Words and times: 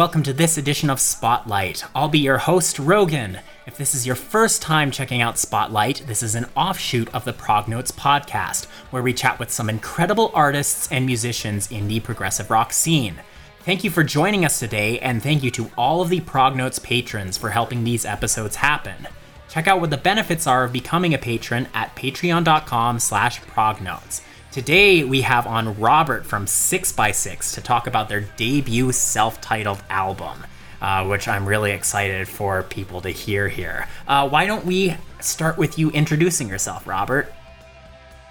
welcome 0.00 0.22
to 0.22 0.32
this 0.32 0.56
edition 0.56 0.88
of 0.88 0.98
Spotlight. 0.98 1.84
I'll 1.94 2.08
be 2.08 2.20
your 2.20 2.38
host, 2.38 2.78
Rogan. 2.78 3.38
If 3.66 3.76
this 3.76 3.94
is 3.94 4.06
your 4.06 4.16
first 4.16 4.62
time 4.62 4.90
checking 4.90 5.20
out 5.20 5.36
Spotlight, 5.38 6.04
this 6.06 6.22
is 6.22 6.34
an 6.34 6.46
offshoot 6.56 7.12
of 7.12 7.26
the 7.26 7.34
Prognotes 7.34 7.92
podcast, 7.92 8.64
where 8.90 9.02
we 9.02 9.12
chat 9.12 9.38
with 9.38 9.50
some 9.50 9.68
incredible 9.68 10.30
artists 10.32 10.90
and 10.90 11.04
musicians 11.04 11.70
in 11.70 11.86
the 11.86 12.00
progressive 12.00 12.50
rock 12.50 12.72
scene. 12.72 13.16
Thank 13.58 13.84
you 13.84 13.90
for 13.90 14.02
joining 14.02 14.42
us 14.42 14.58
today, 14.58 14.98
and 15.00 15.22
thank 15.22 15.42
you 15.42 15.50
to 15.50 15.70
all 15.76 16.00
of 16.00 16.08
the 16.08 16.20
Prognotes 16.20 16.78
patrons 16.78 17.36
for 17.36 17.50
helping 17.50 17.84
these 17.84 18.06
episodes 18.06 18.56
happen. 18.56 19.06
Check 19.50 19.68
out 19.68 19.82
what 19.82 19.90
the 19.90 19.98
benefits 19.98 20.46
are 20.46 20.64
of 20.64 20.72
becoming 20.72 21.12
a 21.12 21.18
patron 21.18 21.68
at 21.74 21.94
patreon.com 21.94 23.00
slash 23.00 23.42
prognotes. 23.42 24.22
Today 24.52 25.04
we 25.04 25.20
have 25.20 25.46
on 25.46 25.78
Robert 25.78 26.26
from 26.26 26.48
SiX 26.48 26.90
by 26.90 27.12
SiX 27.12 27.52
to 27.52 27.60
talk 27.60 27.86
about 27.86 28.08
their 28.08 28.22
debut 28.22 28.90
self-titled 28.90 29.80
album, 29.88 30.44
uh, 30.82 31.06
which 31.06 31.28
I'm 31.28 31.46
really 31.46 31.70
excited 31.70 32.26
for 32.26 32.64
people 32.64 33.00
to 33.02 33.10
hear 33.10 33.46
here. 33.46 33.86
Uh, 34.08 34.28
why 34.28 34.46
don't 34.46 34.66
we 34.66 34.96
start 35.20 35.56
with 35.56 35.78
you 35.78 35.90
introducing 35.92 36.48
yourself, 36.48 36.84
Robert? 36.84 37.32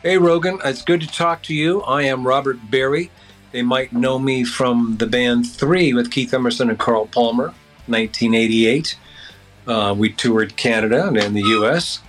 Hey, 0.04 0.18
Rogan. 0.18 0.60
It's 0.66 0.82
good 0.82 1.00
to 1.00 1.08
talk 1.08 1.42
to 1.44 1.54
you. 1.54 1.84
I 1.84 2.02
am 2.02 2.28
Robert 2.28 2.58
Berry. 2.70 3.12
They 3.54 3.62
might 3.62 3.94
know 3.94 4.20
me 4.20 4.44
from 4.44 4.98
the 4.98 5.08
band 5.08 5.50
Three 5.50 5.94
with 5.94 6.12
Keith 6.12 6.34
Emerson 6.34 6.70
and 6.70 6.78
Carl 6.78 7.08
Palmer, 7.08 7.54
1988. 7.88 8.98
Uh, 9.66 9.96
we 9.98 10.12
toured 10.12 10.58
Canada 10.58 11.08
and 11.08 11.34
the 11.34 11.44
U.S. 11.44 12.02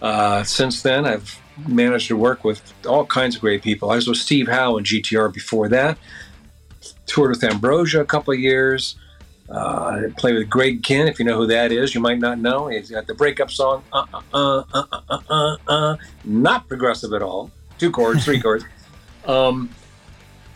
Uh, 0.00 0.44
since 0.44 0.80
then, 0.80 1.04
I've 1.04 1.39
managed 1.68 2.08
to 2.08 2.16
work 2.16 2.44
with 2.44 2.72
all 2.86 3.06
kinds 3.06 3.36
of 3.36 3.40
great 3.40 3.62
people. 3.62 3.90
I 3.90 3.96
was 3.96 4.08
with 4.08 4.18
Steve 4.18 4.48
Howe 4.48 4.76
and 4.76 4.86
GTR 4.86 5.32
before 5.32 5.68
that. 5.68 5.98
Toured 7.06 7.30
with 7.30 7.44
Ambrosia 7.44 8.00
a 8.00 8.04
couple 8.04 8.32
of 8.32 8.40
years. 8.40 8.96
Uh, 9.48 10.02
played 10.16 10.36
with 10.36 10.48
Greg 10.48 10.80
Kihn, 10.82 11.08
if 11.08 11.18
you 11.18 11.24
know 11.24 11.36
who 11.36 11.46
that 11.48 11.72
is. 11.72 11.92
You 11.92 12.00
might 12.00 12.20
not 12.20 12.38
know. 12.38 12.68
He's 12.68 12.90
got 12.90 13.08
the 13.08 13.14
breakup 13.14 13.50
song, 13.50 13.82
uh, 13.92 14.04
uh, 14.12 14.62
uh, 14.72 14.84
uh, 14.92 15.00
uh, 15.08 15.18
uh, 15.28 15.56
uh, 15.66 15.96
not 16.24 16.68
progressive 16.68 17.12
at 17.12 17.22
all. 17.22 17.50
Two 17.76 17.90
chords, 17.90 18.24
three 18.24 18.40
chords. 18.42 18.64
Um, 19.26 19.70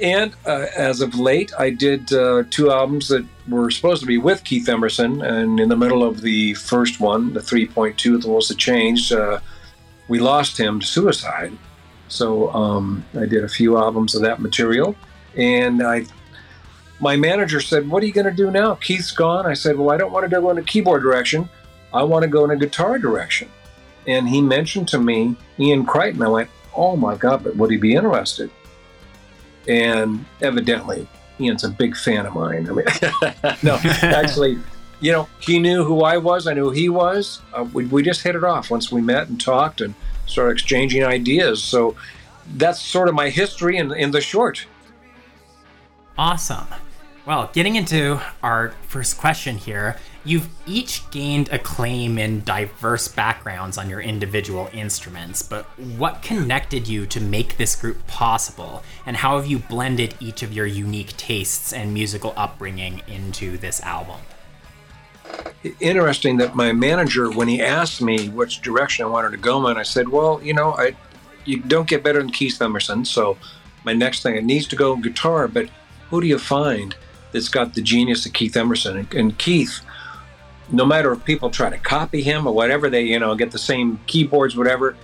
and 0.00 0.34
uh, 0.46 0.66
as 0.76 1.00
of 1.00 1.18
late, 1.18 1.52
I 1.58 1.70
did 1.70 2.12
uh, 2.12 2.44
two 2.50 2.70
albums 2.70 3.08
that 3.08 3.24
were 3.48 3.70
supposed 3.70 4.00
to 4.00 4.06
be 4.06 4.18
with 4.18 4.42
Keith 4.44 4.68
Emerson. 4.68 5.22
And 5.22 5.60
in 5.60 5.68
the 5.68 5.76
middle 5.76 6.02
of 6.02 6.20
the 6.20 6.54
first 6.54 7.00
one, 7.00 7.32
the 7.32 7.40
3.2, 7.40 8.22
The 8.22 8.28
Rules 8.28 8.48
Have 8.48 8.58
Changed, 8.58 9.12
uh, 9.12 9.40
we 10.08 10.18
lost 10.18 10.58
him 10.58 10.80
to 10.80 10.86
suicide. 10.86 11.56
So 12.08 12.52
um, 12.52 13.04
I 13.14 13.26
did 13.26 13.44
a 13.44 13.48
few 13.48 13.76
albums 13.76 14.14
of 14.14 14.22
that 14.22 14.40
material. 14.40 14.94
And 15.36 15.82
I, 15.82 16.06
my 17.00 17.16
manager 17.16 17.60
said, 17.60 17.88
What 17.88 18.02
are 18.02 18.06
you 18.06 18.12
going 18.12 18.26
to 18.26 18.32
do 18.32 18.50
now? 18.50 18.74
Keith's 18.76 19.10
gone. 19.10 19.46
I 19.46 19.54
said, 19.54 19.76
Well, 19.76 19.90
I 19.90 19.96
don't 19.96 20.12
want 20.12 20.24
to 20.24 20.30
go 20.30 20.50
in 20.50 20.58
a 20.58 20.62
keyboard 20.62 21.02
direction. 21.02 21.48
I 21.92 22.02
want 22.02 22.22
to 22.22 22.28
go 22.28 22.44
in 22.44 22.50
a 22.50 22.56
guitar 22.56 22.98
direction. 22.98 23.50
And 24.06 24.28
he 24.28 24.42
mentioned 24.42 24.88
to 24.88 24.98
me 24.98 25.36
Ian 25.58 25.86
Crichton. 25.86 26.22
I 26.22 26.28
went, 26.28 26.50
Oh 26.76 26.96
my 26.96 27.16
God, 27.16 27.42
but 27.42 27.56
would 27.56 27.70
he 27.70 27.76
be 27.76 27.94
interested? 27.94 28.50
and 29.68 30.24
evidently 30.42 31.06
Ian's 31.40 31.64
a 31.64 31.68
big 31.68 31.96
fan 31.96 32.26
of 32.26 32.34
mine. 32.34 32.68
I 32.68 32.72
mean, 32.72 32.86
no, 33.62 33.78
actually, 34.02 34.58
you 35.04 35.12
know, 35.12 35.28
he 35.38 35.58
knew 35.58 35.84
who 35.84 36.00
I 36.00 36.16
was. 36.16 36.46
I 36.46 36.54
knew 36.54 36.70
he 36.70 36.88
was. 36.88 37.42
Uh, 37.52 37.66
we, 37.74 37.84
we 37.84 38.02
just 38.02 38.22
hit 38.22 38.34
it 38.34 38.42
off 38.42 38.70
once 38.70 38.90
we 38.90 39.02
met 39.02 39.28
and 39.28 39.38
talked 39.38 39.82
and 39.82 39.94
started 40.24 40.52
exchanging 40.52 41.04
ideas. 41.04 41.62
So 41.62 41.94
that's 42.56 42.80
sort 42.80 43.10
of 43.10 43.14
my 43.14 43.28
history 43.28 43.76
in, 43.76 43.92
in 43.92 44.12
the 44.12 44.22
short. 44.22 44.66
Awesome. 46.16 46.66
Well, 47.26 47.50
getting 47.52 47.76
into 47.76 48.18
our 48.42 48.70
first 48.88 49.18
question 49.18 49.58
here, 49.58 49.98
you've 50.24 50.48
each 50.66 51.10
gained 51.10 51.50
acclaim 51.52 52.16
in 52.16 52.42
diverse 52.42 53.06
backgrounds 53.06 53.76
on 53.76 53.90
your 53.90 54.00
individual 54.00 54.70
instruments, 54.72 55.42
but 55.42 55.66
what 55.98 56.22
connected 56.22 56.88
you 56.88 57.04
to 57.06 57.20
make 57.20 57.58
this 57.58 57.76
group 57.76 58.06
possible, 58.06 58.82
and 59.04 59.18
how 59.18 59.36
have 59.36 59.46
you 59.46 59.58
blended 59.58 60.14
each 60.18 60.42
of 60.42 60.54
your 60.54 60.66
unique 60.66 61.14
tastes 61.18 61.74
and 61.74 61.92
musical 61.92 62.32
upbringing 62.38 63.02
into 63.06 63.58
this 63.58 63.82
album? 63.82 64.20
Interesting 65.80 66.36
that 66.38 66.54
my 66.54 66.72
manager, 66.72 67.30
when 67.30 67.48
he 67.48 67.62
asked 67.62 68.02
me 68.02 68.28
which 68.28 68.60
direction 68.60 69.06
I 69.06 69.08
wanted 69.08 69.30
to 69.30 69.38
go 69.38 69.66
in, 69.68 69.78
I 69.78 69.82
said, 69.82 70.08
"Well, 70.08 70.40
you 70.42 70.52
know, 70.52 70.74
I 70.74 70.94
you 71.44 71.60
don't 71.60 71.88
get 71.88 72.02
better 72.02 72.20
than 72.20 72.30
Keith 72.30 72.60
Emerson, 72.60 73.04
so 73.04 73.36
my 73.84 73.92
next 73.92 74.22
thing 74.22 74.34
it 74.34 74.44
needs 74.44 74.66
to 74.68 74.76
go 74.76 74.96
guitar, 74.96 75.48
but 75.48 75.68
who 76.10 76.20
do 76.20 76.26
you 76.26 76.38
find?" 76.38 76.94
that's 77.34 77.48
got 77.48 77.74
the 77.74 77.82
genius 77.82 78.24
of 78.24 78.32
Keith 78.32 78.56
Emerson. 78.56 78.96
And, 78.96 79.14
and, 79.14 79.38
Keith, 79.38 79.80
no 80.70 80.86
matter 80.86 81.12
if 81.12 81.24
people 81.24 81.50
try 81.50 81.68
to 81.68 81.76
copy 81.76 82.22
him 82.22 82.46
or 82.46 82.54
whatever, 82.54 82.88
they, 82.88 83.02
you 83.02 83.18
know, 83.18 83.34
get 83.34 83.50
the 83.50 83.58
same 83.58 83.98
keyboards, 84.06 84.56
whatever, 84.56 84.96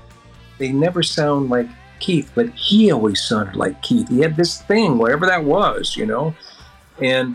they 0.59 0.71
never 0.71 1.03
sound 1.03 1.51
like 1.51 1.67
Keith, 1.99 2.31
but 2.35 2.49
he 2.51 2.93
always 2.93 3.21
sounded 3.21 3.57
like 3.57 3.83
Keith. 3.83 4.09
He 4.09 4.21
had 4.21 4.37
this 4.37 4.63
thing, 4.63 4.97
whatever 4.97 5.27
that 5.27 5.45
was, 5.45 5.97
you 5.97 6.07
know. 6.07 6.33
And 7.03 7.35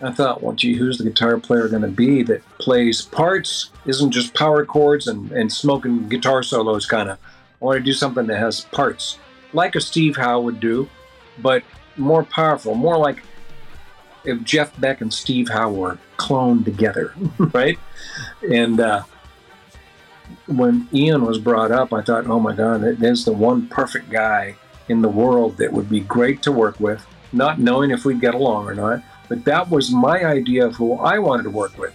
I 0.00 0.10
thought, 0.10 0.42
well, 0.42 0.54
gee, 0.54 0.74
who's 0.74 0.98
the 0.98 1.04
guitar 1.04 1.38
player 1.38 1.68
going 1.68 1.82
to 1.82 1.88
be 1.88 2.22
that 2.24 2.42
plays 2.58 3.02
parts, 3.02 3.70
isn't 3.86 4.10
just 4.10 4.34
power 4.34 4.64
chords 4.64 5.06
and, 5.06 5.30
and 5.32 5.52
smoking 5.52 6.08
guitar 6.08 6.42
solos 6.42 6.86
kind 6.86 7.10
of. 7.10 7.18
I 7.62 7.64
want 7.64 7.78
to 7.78 7.84
do 7.84 7.92
something 7.92 8.26
that 8.26 8.38
has 8.38 8.62
parts, 8.62 9.18
like 9.52 9.76
a 9.76 9.80
Steve 9.80 10.16
Howe 10.16 10.40
would 10.40 10.60
do, 10.60 10.88
but 11.38 11.62
more 11.96 12.24
powerful, 12.24 12.74
more 12.74 12.98
like 12.98 13.22
if 14.24 14.42
Jeff 14.42 14.78
Beck 14.80 15.00
and 15.00 15.12
Steve 15.12 15.48
Howe 15.48 15.70
were 15.70 15.98
cloned 16.18 16.64
together, 16.64 17.14
right? 17.38 17.78
And 18.50 18.80
uh, 18.80 19.04
when 20.46 20.88
Ian 20.92 21.24
was 21.24 21.38
brought 21.38 21.70
up, 21.70 21.92
I 21.92 22.02
thought, 22.02 22.26
oh 22.26 22.40
my 22.40 22.54
God, 22.54 22.82
there's 22.98 23.24
the 23.24 23.32
one 23.32 23.68
perfect 23.68 24.10
guy 24.10 24.56
in 24.88 25.02
the 25.02 25.08
world 25.08 25.56
that 25.58 25.72
would 25.72 25.88
be 25.88 26.00
great 26.00 26.42
to 26.42 26.52
work 26.52 26.78
with, 26.80 27.06
not 27.32 27.58
knowing 27.58 27.90
if 27.90 28.04
we'd 28.04 28.20
get 28.20 28.34
along 28.34 28.66
or 28.66 28.74
not. 28.74 29.02
But 29.28 29.44
that 29.44 29.70
was 29.70 29.90
my 29.90 30.24
idea 30.24 30.66
of 30.66 30.74
who 30.74 30.94
I 30.94 31.18
wanted 31.18 31.44
to 31.44 31.50
work 31.50 31.76
with. 31.78 31.94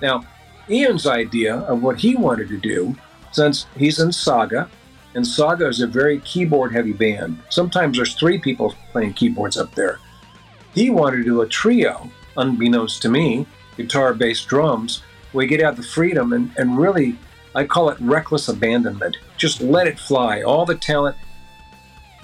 Now, 0.00 0.24
Ian's 0.70 1.06
idea 1.06 1.56
of 1.56 1.82
what 1.82 1.98
he 1.98 2.16
wanted 2.16 2.48
to 2.48 2.58
do, 2.58 2.96
since 3.30 3.66
he's 3.76 3.98
in 4.00 4.12
Saga, 4.12 4.68
and 5.14 5.26
Saga 5.26 5.68
is 5.68 5.80
a 5.80 5.86
very 5.86 6.20
keyboard 6.20 6.72
heavy 6.72 6.92
band. 6.92 7.38
Sometimes 7.50 7.96
there's 7.96 8.14
three 8.14 8.38
people 8.38 8.74
playing 8.92 9.12
keyboards 9.12 9.56
up 9.56 9.74
there. 9.74 9.98
He 10.74 10.88
wanted 10.88 11.18
to 11.18 11.24
do 11.24 11.42
a 11.42 11.46
trio, 11.46 12.10
unbeknownst 12.36 13.02
to 13.02 13.10
me, 13.10 13.46
guitar, 13.76 14.14
bass, 14.14 14.44
drums. 14.44 15.02
We 15.32 15.46
get 15.46 15.62
out 15.62 15.76
the 15.76 15.82
freedom 15.82 16.32
and, 16.32 16.50
and 16.56 16.78
really, 16.78 17.18
I 17.54 17.64
call 17.64 17.90
it 17.90 18.00
reckless 18.00 18.48
abandonment. 18.48 19.18
Just 19.36 19.60
let 19.60 19.86
it 19.86 19.98
fly. 19.98 20.42
All 20.42 20.64
the 20.64 20.76
talent. 20.76 21.16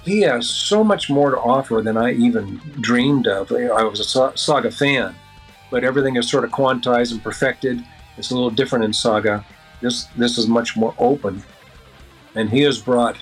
He 0.03 0.21
has 0.21 0.49
so 0.49 0.83
much 0.83 1.09
more 1.09 1.31
to 1.31 1.37
offer 1.37 1.81
than 1.83 1.97
I 1.97 2.13
even 2.13 2.57
dreamed 2.79 3.27
of. 3.27 3.51
I 3.51 3.83
was 3.83 3.99
a 3.99 4.37
Saga 4.37 4.71
fan, 4.71 5.15
but 5.69 5.83
everything 5.83 6.15
is 6.15 6.29
sort 6.29 6.43
of 6.43 6.51
quantized 6.51 7.11
and 7.11 7.21
perfected. 7.21 7.83
It's 8.17 8.31
a 8.31 8.33
little 8.33 8.49
different 8.49 8.85
in 8.85 8.93
Saga. 8.93 9.45
This 9.81 10.05
this 10.17 10.37
is 10.37 10.47
much 10.47 10.75
more 10.75 10.93
open, 10.97 11.43
and 12.35 12.49
he 12.49 12.61
has 12.61 12.79
brought 12.79 13.17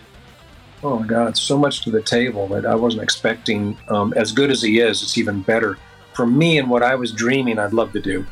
Oh 0.83 0.99
my 0.99 1.07
God, 1.07 1.35
so 1.35 1.57
much 1.57 1.81
to 1.81 1.91
the 1.91 2.01
table 2.01 2.47
that 2.49 2.65
I 2.65 2.75
wasn't 2.75 3.01
expecting. 3.01 3.77
Um, 3.89 4.13
as 4.13 4.31
good 4.31 4.51
as 4.51 4.61
he 4.61 4.79
is, 4.79 5.01
it's 5.01 5.17
even 5.17 5.41
better 5.41 5.77
for 6.13 6.27
me 6.27 6.59
and 6.59 6.69
what 6.69 6.83
I 6.83 6.93
was 6.95 7.11
dreaming 7.11 7.57
I'd 7.57 7.73
love 7.73 7.91
to 7.93 8.01
do. 8.01 8.25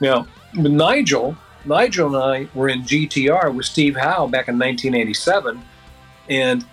Now, 0.00 0.26
Nigel, 0.54 1.36
Nigel 1.64 2.14
and 2.14 2.16
I 2.16 2.48
were 2.54 2.68
in 2.68 2.82
GTR 2.82 3.54
with 3.54 3.66
Steve 3.66 3.96
Howe 3.96 4.26
back 4.26 4.48
in 4.48 4.58
1987, 4.58 5.62
and 6.28 6.64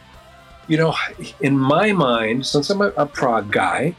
you 0.68 0.78
know, 0.78 0.96
in 1.42 1.58
my 1.58 1.92
mind, 1.92 2.46
since 2.46 2.70
I'm 2.70 2.82
a, 2.82 2.90
a 2.98 3.06
prog 3.06 3.52
guy, 3.52 3.96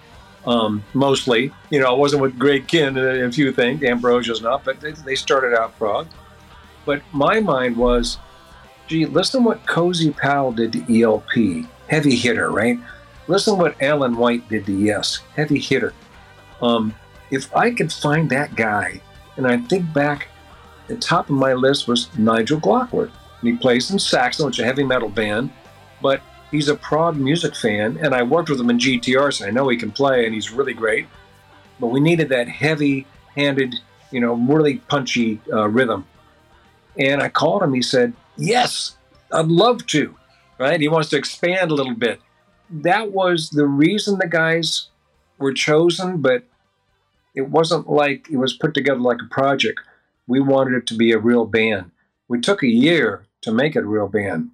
um, 0.47 0.85
mostly, 0.93 1.53
you 1.71 1.81
know, 1.81 1.87
I 1.87 1.99
wasn't 1.99 2.23
with 2.23 2.39
Greg 2.39 2.67
Kihn 2.67 2.89
and 2.89 2.99
a 2.99 3.33
few 3.33 3.53
things, 3.53 3.83
Ambrosia's 3.83 4.43
not, 4.43 4.65
but 4.65 4.81
they, 4.81 4.93
they 4.93 5.15
started 5.15 5.59
out 5.59 5.77
prog. 5.79 6.07
But 6.85 7.03
my 7.13 7.41
mind 7.41 7.77
was 7.77 8.19
Gee, 8.87 9.07
listen 9.07 9.45
what 9.45 9.67
Cozy 9.67 10.11
Powell 10.11 10.53
did 10.53 10.73
to 10.73 11.03
ELP, 11.03 11.67
heavy 11.89 12.17
hitter, 12.17 12.51
right? 12.51 12.79
Listen 13.29 13.57
what 13.57 13.81
Alan 13.81 14.17
White 14.17 14.47
did 14.49 14.67
to 14.67 14.73
Yes, 14.73 15.21
heavy 15.35 15.59
hitter. 15.59 15.95
Um, 16.61 16.95
if 17.31 17.55
I 17.57 17.71
could 17.71 17.91
find 17.91 18.29
that 18.31 18.55
guy, 18.55 19.01
and 19.37 19.47
I 19.47 19.57
think 19.57 19.91
back, 19.95 20.29
the 20.87 20.97
top 20.97 21.31
of 21.31 21.37
my 21.37 21.55
list 21.55 21.89
was 21.89 22.17
Nigel 22.19 22.61
Glockler. 22.61 23.11
And 23.41 23.49
he 23.49 23.57
plays 23.57 23.91
in 23.91 23.99
Saxon, 23.99 24.47
which 24.47 24.59
is 24.59 24.63
a 24.63 24.67
heavy 24.67 24.85
metal 24.85 25.09
band, 25.09 25.51
but 26.03 26.21
he's 26.55 26.69
a 26.69 26.77
prog 26.77 27.17
music 27.17 27.55
fan, 27.57 27.99
and 28.01 28.15
I 28.15 28.23
worked 28.23 28.49
with 28.49 28.61
him 28.61 28.71
in 28.71 28.79
GTR, 28.79 29.33
so 29.33 29.47
I 29.47 29.51
know 29.51 29.69
he 29.69 29.77
can 29.77 29.91
play, 29.91 30.25
and 30.25 30.35
he's 30.35 30.51
really 30.51 30.75
great. 30.75 31.07
But 31.81 31.89
we 31.89 32.01
needed 32.01 32.29
that 32.29 32.49
heavy-handed, 32.49 33.75
you 34.11 34.21
know, 34.21 34.35
really 34.35 34.79
punchy 34.79 35.41
uh, 35.53 35.69
rhythm. 35.69 36.07
And 36.97 37.21
I 37.23 37.29
called 37.29 37.63
him. 37.63 37.75
He 37.75 37.83
said, 37.83 38.13
Yes, 38.37 38.97
I'd 39.33 39.47
love 39.47 39.87
to. 39.89 40.15
Right? 40.59 40.81
He 40.81 40.89
wants 40.89 41.09
to 41.11 41.17
expand 41.17 41.73
a 41.73 41.75
little 41.75 41.95
bit. 41.95 42.21
that 42.71 43.11
was 43.11 43.51
the 43.51 43.67
reason 43.67 44.19
the 44.19 44.29
guys 44.29 44.89
were 45.39 45.53
chosen, 45.53 46.23
but 46.23 46.45
it 47.35 47.49
wasn't 47.51 47.91
like 47.91 48.29
it 48.31 48.37
was 48.37 48.53
put 48.53 48.73
together 48.75 49.01
like 49.01 49.19
a 49.21 49.35
project. 49.35 49.81
We 50.27 50.41
wanted 50.41 50.75
it 50.75 50.87
to 50.87 50.95
be 50.95 51.13
a 51.13 51.19
real 51.19 51.45
band. 51.45 51.91
We 52.29 52.41
took 52.41 52.63
a 52.63 52.69
year 52.69 53.27
to 53.43 53.53
make 53.53 53.75
it 53.77 53.83
a 53.83 53.87
real 53.87 54.09
band, 54.09 54.51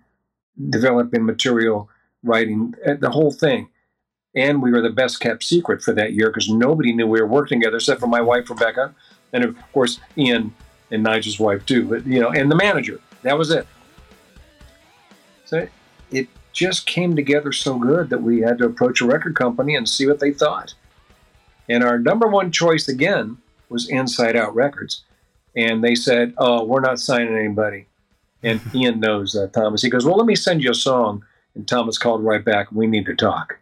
developing 0.69 1.25
material, 1.25 1.89
writing, 2.23 2.75
eh, 2.85 2.95
the 2.99 3.11
whole 3.11 3.33
thing. 3.33 3.69
And 4.35 4.63
we 4.63 4.71
were 4.71 4.83
the 4.83 4.91
best 4.91 5.21
kept 5.21 5.43
secret 5.43 5.83
for 5.83 5.93
that 5.95 6.13
year 6.13 6.29
because 6.29 6.49
nobody 6.49 6.93
knew 6.93 7.07
we 7.07 7.21
were 7.21 7.27
working 7.27 7.61
together 7.61 7.79
except 7.79 8.01
for 8.01 8.07
my 8.07 8.21
wife, 8.21 8.49
Rebecca, 8.49 8.95
and 9.33 9.45
of 9.45 9.57
course, 9.73 9.99
Ian 10.17 10.55
and 10.91 11.03
Nigel's 11.03 11.41
wife, 11.41 11.65
too, 11.67 11.85
but, 11.85 12.07
you 12.07 12.21
know, 12.21 12.31
and 12.31 12.51
the 12.51 12.57
manager. 12.57 13.01
That 13.23 13.39
was 13.39 13.51
it. 13.51 13.67
So 15.45 15.67
it 16.11 16.29
just 16.53 16.87
came 16.87 17.17
together 17.17 17.53
so 17.53 17.79
good 17.79 18.11
that 18.11 18.23
we 18.23 18.41
had 18.41 18.59
to 18.59 18.67
approach 18.67 19.01
a 19.01 19.07
record 19.07 19.35
company 19.35 19.75
and 19.75 19.89
see 19.89 20.07
what 20.07 20.21
they 20.21 20.33
thought. 20.33 20.75
And 21.69 21.85
our 21.85 21.99
number 21.99 22.29
one 22.29 22.51
choice 22.51 22.89
again 22.89 23.39
was 23.69 23.89
Inside 23.89 24.37
Out 24.37 24.55
Records. 24.55 25.05
And 25.57 25.83
they 25.83 25.95
said, 25.95 26.35
Oh, 26.39 26.65
we're 26.65 26.81
not 26.81 27.01
signing 27.01 27.37
anybody. 27.37 27.87
And 28.43 28.61
Ian 28.75 29.01
knows 29.01 29.37
uh, 29.37 29.49
Thomas. 29.49 29.83
He 29.83 29.91
goes, 29.91 30.05
Well, 30.05 30.17
let 30.17 30.27
me 30.27 30.35
send 30.35 30.63
you 30.63 30.71
a 30.71 30.75
song. 30.75 31.25
And 31.55 31.67
Thomas 31.67 31.99
called 31.99 32.25
right 32.25 32.45
back, 32.45 32.73
We 32.73 32.87
need 32.87 33.07
to 33.07 33.15
talk. 33.15 33.59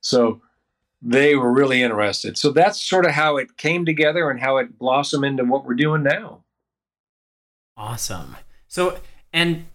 So 0.00 0.40
they 1.00 1.34
were 1.34 1.52
really 1.52 1.82
interested. 1.82 2.38
So 2.38 2.50
that's 2.50 2.80
sort 2.80 3.06
of 3.06 3.12
how 3.12 3.36
it 3.36 3.56
came 3.56 3.84
together 3.84 4.30
and 4.30 4.40
how 4.40 4.58
it 4.58 4.78
blossomed 4.78 5.24
into 5.24 5.44
what 5.44 5.64
we're 5.64 5.74
doing 5.74 6.02
now. 6.02 6.44
Awesome. 7.76 8.36
So, 8.68 9.00
and 9.32 9.66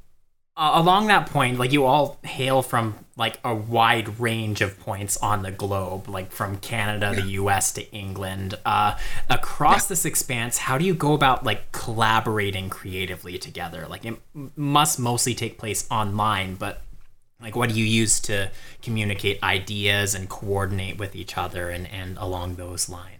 uh, 0.58 0.72
along 0.74 1.08
that 1.08 1.28
point, 1.28 1.60
like 1.60 1.72
you 1.72 1.86
all 1.86 2.18
hail 2.24 2.64
from 2.64 2.96
like 3.16 3.40
a 3.44 3.54
wide 3.54 4.20
range 4.20 4.62
of 4.62 4.80
points 4.80 5.16
on 5.18 5.44
the 5.44 5.52
globe, 5.52 6.10
like 6.10 6.32
from 6.32 6.58
Canada, 6.58 7.14
yeah. 7.14 7.22
the 7.22 7.30
U.S. 7.32 7.72
to 7.74 7.92
England. 7.92 8.56
Uh, 8.66 8.98
across 9.30 9.86
yeah. 9.86 9.90
this 9.90 10.06
expanse, 10.06 10.58
how 10.58 10.80
do 10.80 10.86
you 10.86 10.96
go 10.96 11.14
about 11.14 11.44
like 11.44 11.72
collaborating 11.72 12.70
creatively 12.70 13.38
together? 13.38 13.86
Like 13.88 14.04
it 14.04 14.16
must 14.56 15.00
mostly 15.00 15.36
take 15.36 15.60
place 15.60 15.88
online, 15.92 16.56
but 16.56 16.82
like 17.40 17.56
what 17.56 17.70
do 17.70 17.76
you 17.76 17.86
use 17.86 18.20
to 18.22 18.50
communicate 18.82 19.42
ideas 19.44 20.16
and 20.16 20.28
coordinate 20.28 20.98
with 20.98 21.16
each 21.16 21.38
other 21.38 21.70
and, 21.70 21.88
and 21.88 22.18
along 22.18 22.56
those 22.56 22.90
lines? 22.90 23.17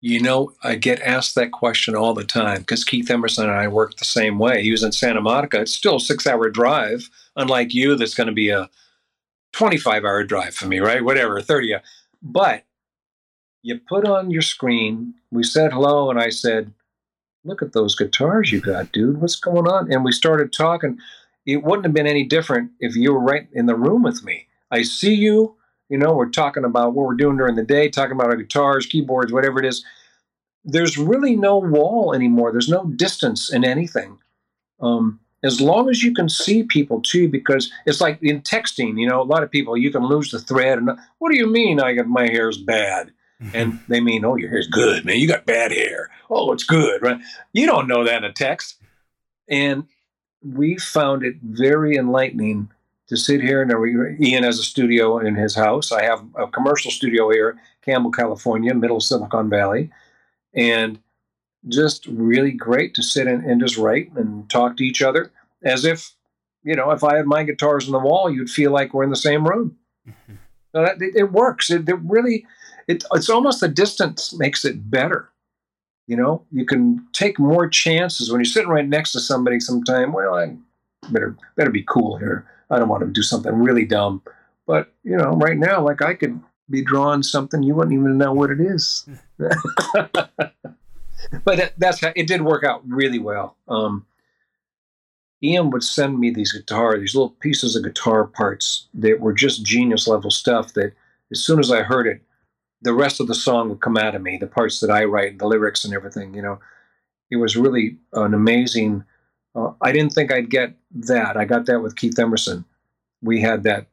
You 0.00 0.20
know, 0.20 0.52
I 0.62 0.74
get 0.76 1.00
asked 1.00 1.34
that 1.34 1.52
question 1.52 1.96
all 1.96 2.14
the 2.14 2.24
time 2.24 2.60
because 2.60 2.84
Keith 2.84 3.10
Emerson 3.10 3.48
and 3.48 3.58
I 3.58 3.66
work 3.66 3.96
the 3.96 4.04
same 4.04 4.38
way. 4.38 4.62
He 4.62 4.70
was 4.70 4.82
in 4.82 4.92
Santa 4.92 5.20
Monica. 5.20 5.60
It's 5.60 5.72
still 5.72 5.96
a 5.96 6.00
six 6.00 6.26
hour 6.26 6.48
drive, 6.50 7.08
unlike 7.34 7.74
you, 7.74 7.96
that's 7.96 8.14
going 8.14 8.28
to 8.28 8.32
be 8.32 8.50
a 8.50 8.68
25 9.52 10.04
hour 10.04 10.22
drive 10.22 10.54
for 10.54 10.66
me, 10.66 10.80
right? 10.80 11.04
Whatever, 11.04 11.40
30. 11.40 11.76
But 12.22 12.64
you 13.62 13.80
put 13.88 14.06
on 14.06 14.30
your 14.30 14.42
screen, 14.42 15.14
we 15.32 15.42
said 15.42 15.72
hello, 15.72 16.10
and 16.10 16.20
I 16.20 16.28
said, 16.28 16.72
Look 17.44 17.62
at 17.62 17.72
those 17.72 17.94
guitars 17.94 18.50
you 18.50 18.60
got, 18.60 18.90
dude. 18.90 19.20
What's 19.20 19.36
going 19.36 19.68
on? 19.68 19.92
And 19.92 20.04
we 20.04 20.10
started 20.10 20.52
talking. 20.52 20.98
It 21.46 21.62
wouldn't 21.62 21.84
have 21.84 21.94
been 21.94 22.08
any 22.08 22.24
different 22.24 22.72
if 22.80 22.96
you 22.96 23.12
were 23.12 23.20
right 23.20 23.46
in 23.52 23.66
the 23.66 23.76
room 23.76 24.02
with 24.02 24.24
me. 24.24 24.48
I 24.72 24.82
see 24.82 25.14
you. 25.14 25.54
You 25.88 25.98
know, 25.98 26.12
we're 26.14 26.30
talking 26.30 26.64
about 26.64 26.94
what 26.94 27.06
we're 27.06 27.14
doing 27.14 27.36
during 27.36 27.54
the 27.54 27.64
day, 27.64 27.88
talking 27.88 28.12
about 28.12 28.30
our 28.30 28.36
guitars, 28.36 28.86
keyboards, 28.86 29.32
whatever 29.32 29.60
it 29.60 29.66
is. 29.66 29.84
There's 30.64 30.98
really 30.98 31.36
no 31.36 31.58
wall 31.58 32.12
anymore. 32.12 32.50
There's 32.50 32.68
no 32.68 32.86
distance 32.86 33.52
in 33.52 33.64
anything. 33.64 34.18
Um, 34.80 35.20
as 35.44 35.60
long 35.60 35.88
as 35.88 36.02
you 36.02 36.12
can 36.12 36.28
see 36.28 36.64
people 36.64 37.00
too, 37.00 37.28
because 37.28 37.70
it's 37.86 38.00
like 38.00 38.18
in 38.20 38.42
texting, 38.42 38.98
you 38.98 39.08
know, 39.08 39.20
a 39.20 39.24
lot 39.24 39.44
of 39.44 39.50
people, 39.50 39.76
you 39.76 39.92
can 39.92 40.04
lose 40.04 40.30
the 40.32 40.40
thread. 40.40 40.78
And 40.78 40.90
what 41.18 41.30
do 41.30 41.36
you 41.36 41.46
mean 41.46 41.80
I 41.80 41.94
got 41.94 42.08
my 42.08 42.26
hair's 42.26 42.58
bad? 42.58 43.12
Mm-hmm. 43.40 43.56
And 43.56 43.80
they 43.88 44.00
mean, 44.00 44.24
oh, 44.24 44.36
your 44.36 44.50
hair's 44.50 44.66
good, 44.66 45.04
man. 45.04 45.18
You 45.18 45.28
got 45.28 45.46
bad 45.46 45.70
hair. 45.70 46.10
Oh, 46.30 46.52
it's 46.52 46.64
good, 46.64 47.02
right? 47.02 47.20
You 47.52 47.66
don't 47.66 47.86
know 47.86 48.04
that 48.04 48.16
in 48.16 48.24
a 48.24 48.32
text. 48.32 48.80
And 49.48 49.84
we 50.42 50.78
found 50.78 51.22
it 51.22 51.36
very 51.42 51.96
enlightening 51.96 52.70
to 53.08 53.16
sit 53.16 53.40
here. 53.40 53.62
And 53.62 54.20
Ian 54.20 54.44
has 54.44 54.58
a 54.58 54.64
studio 54.64 55.18
in 55.18 55.34
his 55.34 55.54
house. 55.54 55.92
I 55.92 56.02
have 56.02 56.24
a 56.34 56.46
commercial 56.46 56.90
studio 56.90 57.30
here, 57.30 57.58
Campbell, 57.82 58.10
California, 58.10 58.74
middle 58.74 59.00
Silicon 59.00 59.48
Valley, 59.48 59.90
and 60.54 60.98
just 61.68 62.06
really 62.06 62.52
great 62.52 62.94
to 62.94 63.02
sit 63.02 63.26
in, 63.26 63.42
and 63.42 63.60
just 63.60 63.76
write 63.76 64.12
and 64.12 64.48
talk 64.48 64.76
to 64.76 64.84
each 64.84 65.02
other 65.02 65.32
as 65.62 65.84
if 65.84 66.12
you 66.62 66.74
know 66.74 66.90
if 66.90 67.04
I 67.04 67.16
had 67.16 67.26
my 67.26 67.42
guitars 67.42 67.86
on 67.86 67.92
the 67.92 67.98
wall, 67.98 68.30
you'd 68.30 68.50
feel 68.50 68.72
like 68.72 68.94
we're 68.94 69.04
in 69.04 69.10
the 69.10 69.16
same 69.16 69.46
room. 69.46 69.76
Mm-hmm. 70.08 70.34
So 70.72 70.82
that, 70.82 71.00
it, 71.00 71.16
it, 71.16 71.32
works. 71.32 71.70
It, 71.70 71.88
it 71.88 71.96
really, 72.02 72.44
it, 72.86 73.02
it's 73.12 73.30
almost 73.30 73.62
the 73.62 73.68
distance 73.68 74.34
makes 74.34 74.62
it 74.62 74.90
better. 74.90 75.30
You 76.06 76.16
know, 76.16 76.44
you 76.52 76.66
can 76.66 77.06
take 77.14 77.38
more 77.38 77.66
chances 77.66 78.30
when 78.30 78.40
you're 78.40 78.44
sitting 78.44 78.68
right 78.68 78.86
next 78.86 79.12
to 79.12 79.20
somebody. 79.20 79.58
Sometime, 79.58 80.12
well, 80.12 80.34
I 80.34 80.54
better 81.10 81.34
better 81.56 81.70
be 81.70 81.82
cool 81.88 82.18
here. 82.18 82.46
I 82.70 82.78
don't 82.78 82.88
want 82.88 83.02
to 83.02 83.10
do 83.10 83.22
something 83.22 83.52
really 83.52 83.84
dumb. 83.84 84.22
But, 84.66 84.92
you 85.04 85.16
know, 85.16 85.32
right 85.32 85.56
now, 85.56 85.82
like 85.82 86.02
I 86.02 86.14
could 86.14 86.40
be 86.68 86.82
drawing 86.82 87.22
something 87.22 87.62
you 87.62 87.74
wouldn't 87.74 87.98
even 87.98 88.18
know 88.18 88.32
what 88.32 88.50
it 88.50 88.60
is. 88.60 89.08
but 89.38 90.32
that, 91.44 91.74
that's 91.78 92.00
how, 92.00 92.12
it 92.16 92.26
did 92.26 92.42
work 92.42 92.64
out 92.64 92.82
really 92.86 93.18
well. 93.18 93.56
Um, 93.68 94.06
Ian 95.42 95.70
would 95.70 95.84
send 95.84 96.18
me 96.18 96.30
these 96.30 96.52
guitar, 96.52 96.98
these 96.98 97.14
little 97.14 97.30
pieces 97.30 97.76
of 97.76 97.84
guitar 97.84 98.24
parts 98.24 98.88
that 98.94 99.20
were 99.20 99.32
just 99.32 99.64
genius 99.64 100.08
level 100.08 100.30
stuff 100.30 100.72
that 100.74 100.92
as 101.30 101.44
soon 101.44 101.58
as 101.60 101.70
I 101.70 101.82
heard 101.82 102.06
it, 102.06 102.22
the 102.82 102.94
rest 102.94 103.20
of 103.20 103.26
the 103.26 103.34
song 103.34 103.68
would 103.68 103.80
come 103.80 103.96
out 103.96 104.14
of 104.14 104.22
me, 104.22 104.38
the 104.38 104.46
parts 104.46 104.80
that 104.80 104.90
I 104.90 105.04
write, 105.04 105.38
the 105.38 105.46
lyrics 105.46 105.84
and 105.84 105.94
everything, 105.94 106.34
you 106.34 106.42
know. 106.42 106.58
It 107.30 107.36
was 107.36 107.56
really 107.56 107.98
an 108.12 108.34
amazing 108.34 109.04
uh, 109.56 109.72
I 109.80 109.92
didn't 109.92 110.12
think 110.12 110.30
I'd 110.30 110.50
get 110.50 110.74
that. 110.94 111.36
I 111.36 111.44
got 111.44 111.66
that 111.66 111.80
with 111.80 111.96
Keith 111.96 112.18
Emerson. 112.18 112.64
We 113.22 113.40
had 113.40 113.62
that 113.62 113.86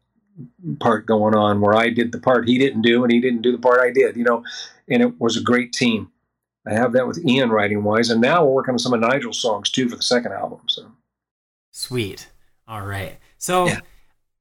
part 0.80 1.06
going 1.06 1.36
on 1.36 1.62
where 1.62 1.74
I 1.74 1.90
did 1.90 2.12
the 2.12 2.20
part 2.20 2.48
he 2.48 2.58
didn't 2.58 2.82
do, 2.82 3.04
and 3.04 3.12
he 3.12 3.22
didn't 3.22 3.42
do 3.42 3.52
the 3.52 3.58
part 3.58 3.80
I 3.80 3.92
did. 3.92 4.18
You 4.18 4.24
know, 4.24 4.44
and 4.90 5.02
it 5.02 5.20
was 5.20 5.38
a 5.38 5.42
great 5.42 5.72
team. 5.72 6.12
I 6.68 6.74
have 6.74 6.94
that 6.94 7.08
with 7.08 7.26
Ian 7.26 7.50
writing 7.50 7.84
wise, 7.84 8.10
and 8.10 8.22
now 8.22 8.44
we're 8.44 8.54
working 8.54 8.74
on 8.74 8.80
some 8.80 8.94
of 8.94 9.00
Nigel's 9.00 9.42
songs 9.42 9.70
too 9.70 9.90
for 9.90 9.96
the 9.96 10.04
second 10.04 10.34
album. 10.34 10.60
So 10.68 10.92
sweet. 11.72 12.30
All 12.68 12.86
right. 12.86 13.18
So 13.38 13.68
yeah. 13.68 13.80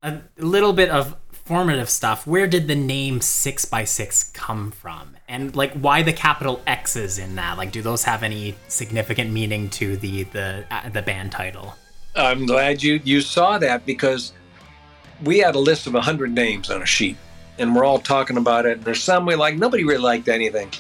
a 0.02 0.22
little 0.38 0.72
bit 0.72 0.90
of 0.90 1.16
formative 1.44 1.90
stuff. 1.90 2.26
Where 2.26 2.46
did 2.46 2.68
the 2.68 2.74
name 2.74 3.20
Six 3.20 3.64
by 3.64 3.84
Six 3.84 4.30
come 4.32 4.70
from? 4.70 5.16
And 5.28 5.54
like 5.54 5.72
why 5.74 6.02
the 6.02 6.12
capital 6.12 6.62
X's 6.66 7.18
in 7.18 7.34
that? 7.36 7.58
Like 7.58 7.72
do 7.72 7.82
those 7.82 8.04
have 8.04 8.22
any 8.22 8.54
significant 8.68 9.30
meaning 9.30 9.70
to 9.70 9.96
the 9.96 10.24
the 10.24 10.64
uh, 10.70 10.88
the 10.88 11.02
band 11.02 11.32
title? 11.32 11.74
I'm 12.14 12.46
glad 12.46 12.82
you 12.82 13.00
you 13.04 13.20
saw 13.20 13.58
that 13.58 13.86
because 13.86 14.32
we 15.22 15.38
had 15.38 15.54
a 15.54 15.58
list 15.58 15.86
of 15.86 15.94
100 15.94 16.34
names 16.34 16.70
on 16.70 16.82
a 16.82 16.86
sheet 16.86 17.16
and 17.58 17.74
we're 17.74 17.84
all 17.84 17.98
talking 17.98 18.36
about 18.36 18.66
it. 18.66 18.78
And 18.78 18.84
there's 18.84 19.02
some 19.02 19.26
we 19.26 19.34
like, 19.34 19.56
nobody 19.56 19.84
really 19.84 20.02
liked 20.02 20.28
anything. 20.28 20.70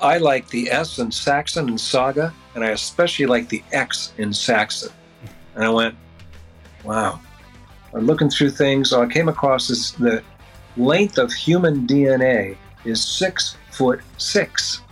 I 0.00 0.18
like 0.18 0.48
the 0.48 0.70
S 0.70 0.98
in 0.98 1.10
Saxon 1.10 1.68
and 1.68 1.80
Saga, 1.80 2.34
and 2.54 2.64
I 2.64 2.70
especially 2.70 3.26
like 3.26 3.48
the 3.48 3.62
X 3.72 4.12
in 4.18 4.32
Saxon. 4.32 4.92
And 5.54 5.64
I 5.64 5.68
went, 5.70 5.94
wow, 6.82 7.20
looking 8.00 8.28
through 8.28 8.50
things, 8.50 8.92
I 8.92 9.06
came 9.06 9.28
across 9.28 9.68
this 9.68 9.92
the 9.92 10.22
length 10.76 11.18
of 11.18 11.32
human 11.32 11.86
DNA 11.86 12.56
is 12.84 13.02
six 13.04 13.56
foot 13.70 14.00
six. 14.18 14.82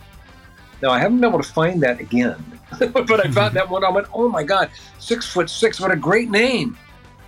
Now 0.81 0.89
I 0.89 0.99
haven't 0.99 1.19
been 1.19 1.29
able 1.29 1.41
to 1.41 1.49
find 1.49 1.81
that 1.83 1.99
again, 1.99 2.43
but 2.79 3.25
I 3.25 3.29
found 3.31 3.55
that 3.55 3.69
one. 3.69 3.83
I 3.83 3.89
went, 3.89 4.07
oh 4.13 4.27
my 4.29 4.43
god, 4.43 4.69
six 4.99 5.25
foot 5.25 5.49
six! 5.49 5.79
What 5.79 5.91
a 5.91 5.95
great 5.95 6.29
name! 6.29 6.77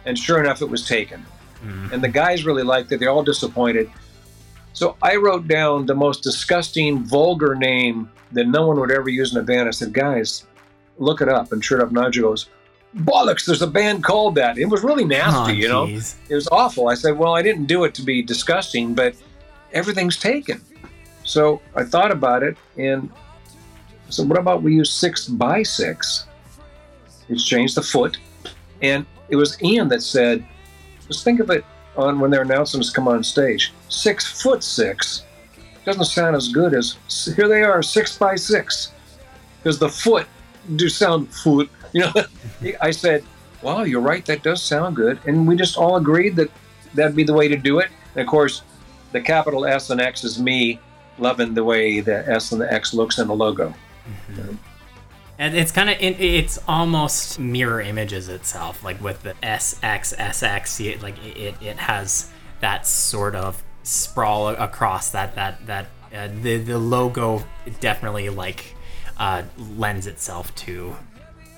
And 0.05 0.17
sure 0.17 0.39
enough, 0.39 0.61
it 0.61 0.69
was 0.69 0.87
taken. 0.87 1.25
Mm-hmm. 1.63 1.93
And 1.93 2.03
the 2.03 2.09
guys 2.09 2.45
really 2.45 2.63
liked 2.63 2.91
it. 2.91 2.99
They're 2.99 3.09
all 3.09 3.23
disappointed. 3.23 3.89
So 4.73 4.97
I 5.01 5.15
wrote 5.15 5.47
down 5.47 5.85
the 5.85 5.95
most 5.95 6.21
disgusting, 6.21 7.03
vulgar 7.03 7.55
name 7.55 8.11
that 8.33 8.45
no 8.47 8.67
one 8.67 8.79
would 8.79 8.91
ever 8.91 9.09
use 9.09 9.33
in 9.33 9.39
a 9.39 9.43
band. 9.43 9.67
I 9.67 9.71
said, 9.71 9.93
guys, 9.93 10.45
look 10.97 11.21
it 11.21 11.29
up. 11.29 11.51
And 11.53 11.63
sure 11.63 11.79
enough, 11.79 11.91
Nigel 11.91 12.29
goes, 12.29 12.49
bollocks, 12.95 13.45
there's 13.45 13.61
a 13.61 13.67
band 13.67 14.03
called 14.03 14.35
that. 14.35 14.57
It 14.57 14.65
was 14.65 14.83
really 14.83 15.05
nasty, 15.05 15.51
oh, 15.51 15.55
you 15.55 15.67
know? 15.67 15.85
It 15.85 16.35
was 16.35 16.47
awful. 16.51 16.87
I 16.87 16.95
said, 16.95 17.17
well, 17.17 17.35
I 17.35 17.41
didn't 17.41 17.65
do 17.65 17.83
it 17.83 17.93
to 17.95 18.01
be 18.01 18.21
disgusting, 18.21 18.93
but 18.93 19.15
everything's 19.73 20.17
taken. 20.17 20.61
So 21.23 21.61
I 21.75 21.83
thought 21.83 22.11
about 22.11 22.43
it 22.43 22.57
and 22.77 23.09
I 24.07 24.09
said, 24.09 24.29
what 24.29 24.37
about 24.37 24.61
we 24.61 24.75
use 24.75 24.91
six 24.91 25.27
by 25.27 25.63
six? 25.63 26.27
It's 27.27 27.43
changed 27.43 27.75
the 27.75 27.81
foot. 27.81 28.17
And 28.81 29.05
it 29.29 29.35
was 29.35 29.61
Ian 29.61 29.89
that 29.89 30.01
said, 30.01 30.45
just 31.07 31.23
think 31.23 31.39
of 31.39 31.49
it 31.49 31.65
on 31.97 32.19
when 32.19 32.29
their 32.29 32.43
announcements 32.43 32.89
come 32.89 33.07
on 33.07 33.23
stage. 33.23 33.73
Six 33.89 34.41
foot 34.41 34.63
six 34.63 35.23
doesn't 35.85 36.05
sound 36.05 36.35
as 36.35 36.47
good 36.49 36.73
as 36.73 36.97
here 37.35 37.47
they 37.47 37.63
are, 37.63 37.81
six 37.81 38.17
by 38.17 38.35
six. 38.35 38.91
Because 39.57 39.79
the 39.79 39.89
foot 39.89 40.27
do 40.75 40.89
sound 40.89 41.33
foot 41.33 41.69
you 41.95 42.01
know, 42.01 42.13
I 42.81 42.91
said, 42.91 43.23
wow, 43.61 43.83
you're 43.83 44.01
right. 44.01 44.25
That 44.25 44.43
does 44.43 44.61
sound 44.61 44.97
good. 44.97 45.17
And 45.25 45.47
we 45.47 45.55
just 45.55 45.77
all 45.77 45.95
agreed 45.95 46.35
that 46.35 46.51
that'd 46.93 47.15
be 47.15 47.23
the 47.23 47.33
way 47.33 47.47
to 47.47 47.55
do 47.55 47.79
it. 47.79 47.89
And 48.15 48.21
of 48.21 48.27
course, 48.27 48.63
the 49.13 49.21
capital 49.21 49.65
S 49.65 49.89
and 49.89 50.01
X 50.01 50.25
is 50.25 50.37
me 50.37 50.79
loving 51.17 51.53
the 51.53 51.63
way 51.63 52.01
the 52.01 52.27
S 52.29 52.51
and 52.51 52.59
the 52.59 52.71
X 52.71 52.93
looks 52.93 53.17
in 53.17 53.29
the 53.29 53.35
logo. 53.35 53.73
Mm-hmm. 54.29 54.55
And 55.39 55.55
it's 55.55 55.71
kind 55.71 55.89
of 55.89 55.97
it, 55.99 56.19
it's 56.19 56.59
almost 56.67 57.39
mirror 57.39 57.81
images 57.81 58.27
itself, 58.27 58.83
like 58.83 59.01
with 59.01 59.23
the 59.23 59.33
S 59.41 59.79
X 59.81 60.13
S 60.17 60.43
X. 60.43 60.79
Like 61.01 61.17
it, 61.25 61.55
it 61.61 61.77
has 61.77 62.29
that 62.59 62.85
sort 62.85 63.35
of 63.35 63.63
sprawl 63.83 64.49
across 64.49 65.11
that 65.11 65.35
that 65.35 65.65
that 65.67 65.87
uh, 66.13 66.27
the 66.41 66.57
the 66.57 66.77
logo 66.77 67.43
definitely 67.79 68.29
like 68.29 68.75
uh, 69.17 69.43
lends 69.77 70.07
itself 70.07 70.53
to 70.55 70.95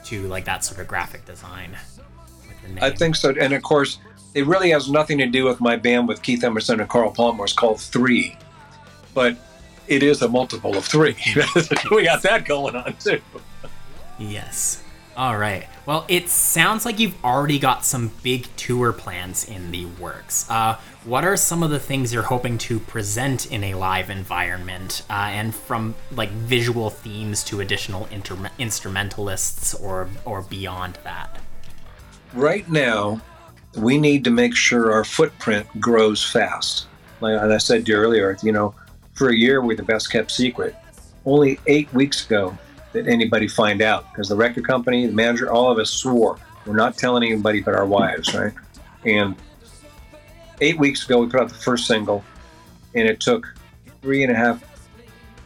to 0.07 0.27
like 0.27 0.45
that 0.45 0.63
sort 0.63 0.79
of 0.79 0.87
graphic 0.87 1.25
design. 1.25 1.77
I 2.81 2.89
think 2.89 3.15
so, 3.15 3.33
and 3.39 3.53
of 3.53 3.63
course, 3.63 3.99
it 4.33 4.45
really 4.45 4.71
has 4.71 4.89
nothing 4.89 5.17
to 5.19 5.25
do 5.25 5.45
with 5.45 5.61
my 5.61 5.75
band 5.75 6.07
with 6.07 6.21
Keith 6.21 6.43
Emerson 6.43 6.79
and 6.79 6.89
Carl 6.89 7.11
Palmer. 7.11 7.45
It's 7.45 7.53
called 7.53 7.79
Three, 7.79 8.37
but 9.13 9.37
it 9.87 10.03
is 10.03 10.21
a 10.21 10.27
multiple 10.27 10.75
of 10.75 10.85
three. 10.85 11.15
we 11.91 12.03
got 12.03 12.21
that 12.23 12.43
going 12.45 12.75
on 12.75 12.95
too. 12.99 13.21
Yes. 14.19 14.83
All 15.17 15.35
right. 15.35 15.67
Well, 15.87 16.05
it 16.07 16.29
sounds 16.29 16.85
like 16.85 16.99
you've 16.99 17.15
already 17.25 17.57
got 17.57 17.83
some 17.83 18.11
big 18.21 18.45
tour 18.55 18.93
plans 18.93 19.49
in 19.49 19.71
the 19.71 19.85
works. 19.85 20.47
Uh, 20.47 20.77
what 21.05 21.23
are 21.23 21.35
some 21.35 21.63
of 21.63 21.71
the 21.71 21.79
things 21.79 22.13
you're 22.13 22.21
hoping 22.21 22.59
to 22.59 22.79
present 22.79 23.51
in 23.51 23.63
a 23.63 23.73
live 23.73 24.11
environment, 24.11 25.01
uh, 25.09 25.29
and 25.31 25.55
from 25.55 25.95
like 26.11 26.29
visual 26.29 26.91
themes 26.91 27.43
to 27.45 27.61
additional 27.61 28.05
inter- 28.11 28.51
instrumentalists 28.59 29.73
or 29.73 30.07
or 30.23 30.43
beyond 30.43 30.99
that? 31.03 31.39
Right 32.33 32.69
now, 32.69 33.19
we 33.75 33.97
need 33.97 34.23
to 34.25 34.29
make 34.29 34.55
sure 34.55 34.91
our 34.91 35.03
footprint 35.03 35.65
grows 35.79 36.23
fast. 36.23 36.85
Like 37.21 37.39
I 37.39 37.57
said 37.57 37.87
to 37.87 37.91
you 37.91 37.97
earlier, 37.97 38.37
you 38.43 38.51
know, 38.51 38.75
for 39.13 39.29
a 39.29 39.35
year 39.35 39.63
we're 39.63 39.77
the 39.77 39.81
best 39.81 40.11
kept 40.11 40.29
secret. 40.29 40.75
Only 41.25 41.59
eight 41.65 41.91
weeks 41.91 42.23
ago, 42.23 42.55
that 42.93 43.07
anybody 43.07 43.47
find 43.47 43.81
out 43.81 44.11
because 44.11 44.29
the 44.29 44.35
record 44.35 44.65
company, 44.65 45.05
the 45.05 45.13
manager, 45.13 45.51
all 45.51 45.71
of 45.71 45.77
us 45.77 45.89
swore 45.89 46.39
we're 46.67 46.75
not 46.75 46.97
telling 46.97 47.23
anybody 47.23 47.61
but 47.61 47.73
our 47.73 47.85
wives, 47.85 48.35
right? 48.35 48.53
And 49.05 49.35
eight 50.59 50.77
weeks 50.77 51.05
ago, 51.05 51.19
we 51.19 51.27
put 51.27 51.39
out 51.39 51.49
the 51.49 51.55
first 51.55 51.87
single, 51.87 52.23
and 52.93 53.07
it 53.07 53.21
took 53.21 53.47
three 54.01 54.23
and 54.23 54.31
a 54.31 54.35
half, 54.35 54.61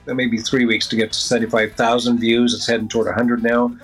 maybe 0.07 0.37
three 0.39 0.65
weeks 0.65 0.87
to 0.87 0.95
get 0.95 1.13
to 1.13 1.19
75,000 1.19 2.17
views. 2.17 2.53
It's 2.53 2.65
heading 2.65 2.87
toward 2.87 3.05
100 3.05 3.43
now. 3.43 3.77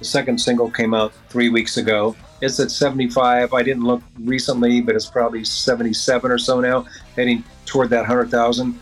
The 0.00 0.04
second 0.04 0.40
single 0.40 0.70
came 0.70 0.92
out 0.92 1.12
three 1.28 1.48
weeks 1.48 1.76
ago. 1.76 2.16
It's 2.40 2.58
at 2.58 2.70
75. 2.70 3.52
I 3.52 3.62
didn't 3.62 3.84
look 3.84 4.02
recently, 4.18 4.80
but 4.80 4.96
it's 4.96 5.06
probably 5.06 5.44
77 5.44 6.30
or 6.30 6.38
so 6.38 6.60
now, 6.60 6.86
heading 7.14 7.44
toward 7.66 7.90
that 7.90 8.00
100,000. 8.00 8.78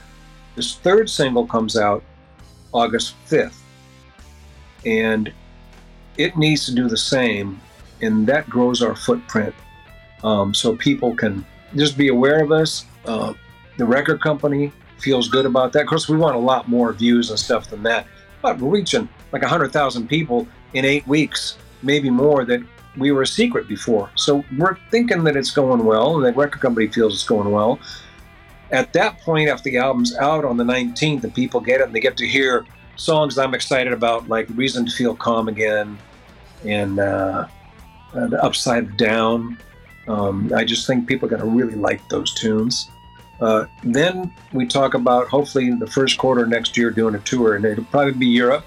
This 0.55 0.77
third 0.77 1.11
single 1.11 1.47
comes 1.47 1.77
out 1.77 2.03
August 2.73 3.15
5th 3.29 3.61
and 4.85 5.33
it 6.17 6.37
needs 6.37 6.67
to 6.67 6.75
do 6.75 6.89
the 6.89 6.97
same, 6.97 7.61
and 8.03 8.27
that 8.27 8.49
grows 8.49 8.83
our 8.83 8.95
footprint. 8.95 9.55
Um, 10.25 10.53
so 10.53 10.77
people 10.77 11.15
can 11.15 11.45
just 11.77 11.97
be 11.97 12.09
aware 12.09 12.43
of 12.43 12.51
us. 12.51 12.85
Uh, 13.05 13.35
the 13.77 13.85
record 13.85 14.21
company 14.21 14.73
feels 14.99 15.29
good 15.29 15.47
about 15.47 15.73
that. 15.73 15.83
Of 15.83 15.89
course, 15.89 16.09
we 16.09 16.17
want 16.17 16.35
a 16.35 16.41
lot 16.41 16.69
more 16.69 16.93
views 16.93 17.31
and 17.31 17.39
stuff 17.39 17.71
than 17.71 17.83
that, 17.85 18.07
but 18.43 18.59
we're 18.59 18.71
reaching 18.71 19.09
like 19.33 19.43
100,000 19.43 20.09
people 20.09 20.49
in 20.75 20.85
eight 20.85 21.07
weeks, 21.07 21.57
maybe 21.83 22.11
more 22.11 22.45
that 22.45 22.61
we 22.97 23.13
were 23.13 23.23
a 23.23 23.27
secret 23.27 23.69
before. 23.69 24.11
So 24.17 24.45
we're 24.57 24.77
thinking 24.91 25.23
that 25.25 25.37
it's 25.37 25.51
going 25.51 25.85
well, 25.85 26.17
and 26.17 26.25
the 26.25 26.33
record 26.33 26.61
company 26.61 26.89
feels 26.89 27.15
it's 27.15 27.25
going 27.25 27.51
well. 27.51 27.79
At 28.71 28.93
that 28.93 29.21
point, 29.21 29.49
after 29.49 29.71
the 29.71 29.79
album's 29.79 30.17
out 30.17 30.45
on 30.45 30.57
the 30.57 30.65
19th, 30.65 31.25
and 31.25 31.35
people 31.35 31.61
get 31.61 31.81
it 31.81 31.87
and 31.87 31.95
they 31.95 32.01
get 32.01 32.17
to 32.19 32.27
hear 32.27 32.67
songs 32.99 33.39
I'm 33.39 33.55
excited 33.55 33.93
about, 33.93 34.29
like 34.29 34.49
Reason 34.55 34.85
to 34.85 34.91
Feel 34.91 35.17
Calm 35.17 35.49
Again 35.49 35.97
and 36.65 36.99
uh, 36.99 37.47
uh, 38.13 38.27
The 38.27 38.43
Upside 38.43 38.97
Down. 38.97 39.57
Um, 40.07 40.53
I 40.55 40.65
just 40.65 40.87
think 40.87 41.07
people 41.07 41.27
are 41.27 41.31
going 41.31 41.43
to 41.43 41.49
really 41.49 41.77
like 41.77 42.07
those 42.09 42.35
tunes. 42.35 42.91
Uh, 43.41 43.67
then 43.85 44.33
we 44.53 44.67
talk 44.67 44.95
about 44.95 45.29
hopefully 45.29 45.71
the 45.71 45.87
first 45.87 46.19
quarter 46.19 46.45
next 46.45 46.77
year 46.77 46.91
doing 46.91 47.15
a 47.15 47.21
tour, 47.21 47.55
and 47.55 47.65
it'll 47.65 47.85
probably 47.85 48.13
be 48.13 48.27
Europe. 48.27 48.65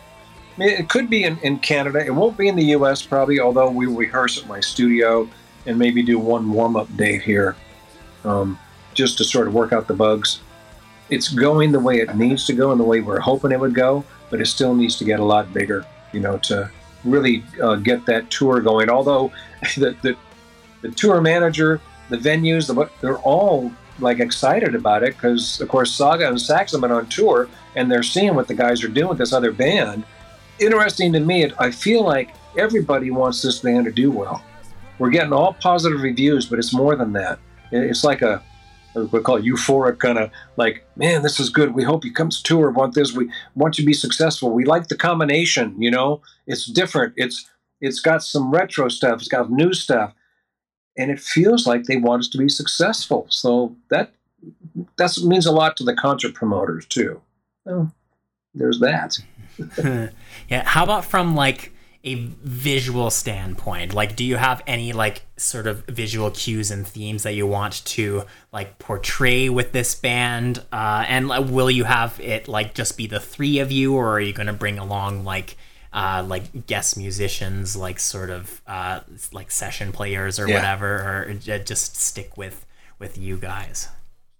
It 0.57 0.89
could 0.89 1.09
be 1.09 1.23
in, 1.23 1.37
in 1.39 1.59
Canada. 1.59 2.05
It 2.05 2.11
won't 2.11 2.37
be 2.37 2.47
in 2.47 2.55
the 2.55 2.65
U.S. 2.65 3.01
probably, 3.01 3.39
although 3.39 3.69
we 3.69 3.85
rehearse 3.87 4.41
at 4.41 4.47
my 4.47 4.59
studio 4.59 5.27
and 5.65 5.77
maybe 5.77 6.01
do 6.03 6.19
one 6.19 6.51
warm-up 6.51 6.95
date 6.95 7.21
here, 7.21 7.55
um, 8.23 8.57
just 8.93 9.17
to 9.17 9.23
sort 9.23 9.47
of 9.47 9.53
work 9.53 9.73
out 9.73 9.87
the 9.87 9.93
bugs. 9.93 10.41
It's 11.09 11.27
going 11.29 11.71
the 11.71 11.79
way 11.79 11.97
it 11.97 12.15
needs 12.15 12.45
to 12.45 12.53
go 12.53 12.71
and 12.71 12.79
the 12.79 12.85
way 12.85 13.01
we're 13.01 13.19
hoping 13.19 13.51
it 13.51 13.59
would 13.59 13.75
go 13.75 14.05
but 14.31 14.41
it 14.41 14.47
still 14.47 14.73
needs 14.73 14.95
to 14.95 15.03
get 15.03 15.19
a 15.19 15.23
lot 15.23 15.53
bigger, 15.53 15.85
you 16.13 16.19
know, 16.19 16.39
to 16.39 16.71
really 17.03 17.43
uh, 17.61 17.75
get 17.75 18.05
that 18.07 18.31
tour 18.31 18.59
going. 18.61 18.89
Although 18.89 19.31
the, 19.75 19.95
the, 20.01 20.17
the 20.81 20.89
tour 20.89 21.21
manager, 21.21 21.79
the 22.09 22.17
venues, 22.17 22.65
the, 22.65 22.89
they're 23.01 23.19
all 23.19 23.71
like 23.99 24.19
excited 24.19 24.73
about 24.73 25.03
it 25.03 25.15
because, 25.15 25.61
of 25.61 25.67
course, 25.67 25.93
Saga 25.93 26.27
and 26.27 26.41
Sax 26.41 26.71
have 26.71 26.83
on 26.83 27.05
tour 27.07 27.47
and 27.75 27.91
they're 27.91 28.01
seeing 28.01 28.33
what 28.33 28.47
the 28.47 28.55
guys 28.55 28.83
are 28.83 28.87
doing 28.87 29.09
with 29.09 29.19
this 29.19 29.33
other 29.33 29.51
band. 29.51 30.03
Interesting 30.59 31.13
to 31.13 31.19
me, 31.19 31.51
I 31.59 31.69
feel 31.69 32.03
like 32.03 32.33
everybody 32.57 33.11
wants 33.11 33.41
this 33.41 33.59
band 33.59 33.85
to 33.85 33.91
do 33.91 34.09
well. 34.11 34.43
We're 34.97 35.09
getting 35.09 35.33
all 35.33 35.53
positive 35.53 36.01
reviews, 36.01 36.45
but 36.45 36.59
it's 36.59 36.73
more 36.73 36.95
than 36.95 37.13
that. 37.13 37.39
It's 37.71 38.03
like 38.03 38.21
a 38.21 38.43
we 38.93 39.21
call 39.21 39.37
it 39.37 39.45
euphoric 39.45 39.99
kind 39.99 40.17
of 40.17 40.31
like, 40.57 40.85
man, 40.95 41.21
this 41.21 41.39
is 41.39 41.49
good. 41.49 41.73
We 41.73 41.83
hope 41.83 42.03
you 42.03 42.13
come 42.13 42.29
to 42.29 42.43
tour. 42.43 42.71
Want 42.71 42.93
this? 42.93 43.13
We 43.13 43.31
want 43.55 43.77
you 43.77 43.83
to 43.83 43.87
be 43.87 43.93
successful. 43.93 44.51
We 44.51 44.65
like 44.65 44.87
the 44.87 44.97
combination. 44.97 45.81
You 45.81 45.91
know, 45.91 46.21
it's 46.47 46.65
different. 46.65 47.13
It's 47.15 47.49
it's 47.79 47.99
got 47.99 48.23
some 48.23 48.51
retro 48.51 48.89
stuff. 48.89 49.19
It's 49.19 49.27
got 49.27 49.51
new 49.51 49.73
stuff, 49.73 50.13
and 50.97 51.09
it 51.09 51.19
feels 51.19 51.65
like 51.65 51.83
they 51.83 51.97
want 51.97 52.21
us 52.21 52.29
to 52.29 52.37
be 52.37 52.49
successful. 52.49 53.27
So 53.29 53.75
that 53.89 54.13
that 54.97 55.17
means 55.23 55.45
a 55.45 55.51
lot 55.51 55.77
to 55.77 55.83
the 55.83 55.95
concert 55.95 56.33
promoters 56.33 56.85
too. 56.85 57.21
Oh, 57.65 57.91
there's 58.53 58.79
that. 58.79 59.17
yeah. 60.49 60.63
How 60.65 60.83
about 60.83 61.05
from 61.05 61.35
like 61.35 61.73
a 62.03 62.15
visual 62.15 63.09
standpoint? 63.11 63.93
Like 63.93 64.15
do 64.15 64.23
you 64.23 64.37
have 64.37 64.61
any 64.65 64.93
like 64.93 65.23
sort 65.37 65.67
of 65.67 65.85
visual 65.85 66.31
cues 66.31 66.71
and 66.71 66.87
themes 66.87 67.23
that 67.23 67.33
you 67.33 67.45
want 67.45 67.85
to 67.85 68.23
like 68.51 68.79
portray 68.79 69.49
with 69.49 69.71
this 69.71 69.93
band? 69.95 70.63
Uh, 70.71 71.05
and 71.07 71.27
like, 71.27 71.49
will 71.49 71.69
you 71.69 71.83
have 71.83 72.19
it 72.19 72.47
like 72.47 72.73
just 72.73 72.97
be 72.97 73.07
the 73.07 73.19
three 73.19 73.59
of 73.59 73.71
you 73.71 73.93
or 73.93 74.09
are 74.09 74.19
you 74.19 74.33
going 74.33 74.47
to 74.47 74.53
bring 74.53 74.79
along 74.79 75.23
like 75.23 75.57
uh, 75.93 76.25
like 76.27 76.65
guest 76.67 76.97
musicians 76.97 77.75
like 77.75 77.99
sort 77.99 78.29
of 78.29 78.61
uh, 78.65 79.01
like 79.31 79.51
session 79.51 79.91
players 79.91 80.39
or 80.39 80.47
yeah. 80.47 80.55
whatever 80.55 80.87
or 80.87 81.33
just 81.33 81.95
stick 81.95 82.35
with 82.37 82.65
with 82.97 83.17
you 83.17 83.37
guys? 83.37 83.89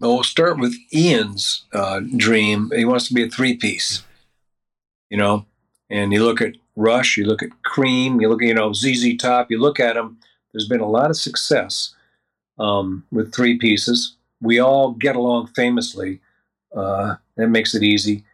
Well 0.00 0.14
we'll 0.14 0.24
start 0.24 0.58
with 0.58 0.74
ian's 0.92 1.64
uh, 1.72 2.00
dream. 2.16 2.72
He 2.74 2.84
wants 2.84 3.06
to 3.08 3.14
be 3.14 3.22
a 3.22 3.28
three 3.28 3.56
piece 3.56 4.02
you 5.12 5.18
know 5.18 5.44
and 5.92 6.10
you 6.10 6.24
look 6.24 6.40
at 6.40 6.56
Rush, 6.74 7.18
you 7.18 7.26
look 7.26 7.42
at 7.42 7.62
Cream, 7.64 8.18
you 8.20 8.28
look 8.28 8.42
at, 8.42 8.48
you 8.48 8.54
know, 8.54 8.72
ZZ 8.72 9.14
Top, 9.18 9.50
you 9.50 9.60
look 9.60 9.78
at 9.78 9.94
them, 9.94 10.18
there's 10.52 10.66
been 10.66 10.80
a 10.80 10.88
lot 10.88 11.10
of 11.10 11.16
success 11.18 11.94
um, 12.58 13.04
with 13.12 13.32
three 13.32 13.58
pieces. 13.58 14.16
We 14.40 14.58
all 14.58 14.92
get 14.92 15.16
along 15.16 15.48
famously. 15.48 16.20
Uh, 16.74 17.16
that 17.36 17.48
makes 17.48 17.74
it 17.74 17.82
easy. 17.82 18.24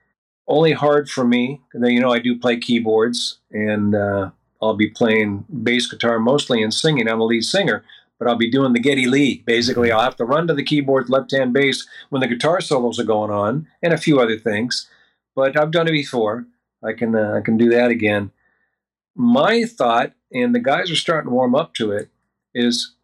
Only 0.47 0.73
hard 0.73 1.11
for 1.11 1.25
me, 1.25 1.61
you 1.75 2.01
know, 2.01 2.13
I 2.13 2.21
do 2.21 2.39
play 2.39 2.59
keyboards 2.59 3.39
and 3.51 3.95
uh, 3.95 4.31
I'll 4.63 4.77
be 4.77 4.89
playing 4.89 5.45
bass 5.63 5.91
guitar 5.91 6.21
mostly 6.21 6.63
and 6.63 6.73
singing. 6.73 7.09
I'm 7.09 7.21
a 7.21 7.25
lead 7.25 7.43
singer, 7.43 7.85
but 8.19 8.29
I'll 8.29 8.37
be 8.37 8.51
doing 8.51 8.73
the 8.73 8.81
Geddy 8.81 9.07
Lee. 9.07 9.43
Basically, 9.47 9.91
I'll 9.91 10.01
have 10.01 10.17
to 10.17 10.25
run 10.25 10.47
to 10.47 10.55
the 10.55 10.63
keyboard, 10.63 11.11
left 11.11 11.33
hand 11.33 11.53
bass 11.53 11.87
when 12.09 12.21
the 12.21 12.29
guitar 12.29 12.61
solos 12.61 13.01
are 13.01 13.05
going 13.05 13.33
on, 13.33 13.67
and 13.83 13.93
a 13.93 13.99
few 13.99 14.21
other 14.21 14.39
things. 14.39 14.89
But 15.35 15.57
I've 15.57 15.73
done 15.73 15.89
it 15.89 15.93
before. 15.93 16.47
I 16.83 16.93
can 16.93 17.15
uh, 17.15 17.35
I 17.37 17.41
can 17.41 17.57
do 17.57 17.69
that 17.71 17.91
again. 17.91 18.31
My 19.15 19.65
thought, 19.65 20.13
and 20.33 20.55
the 20.55 20.61
guys 20.61 20.91
are 20.91 20.97
starting 20.97 21.29
to 21.29 21.35
warm 21.35 21.55
up 21.55 21.75
to 21.75 21.91
it, 21.91 22.09
is 22.55 22.95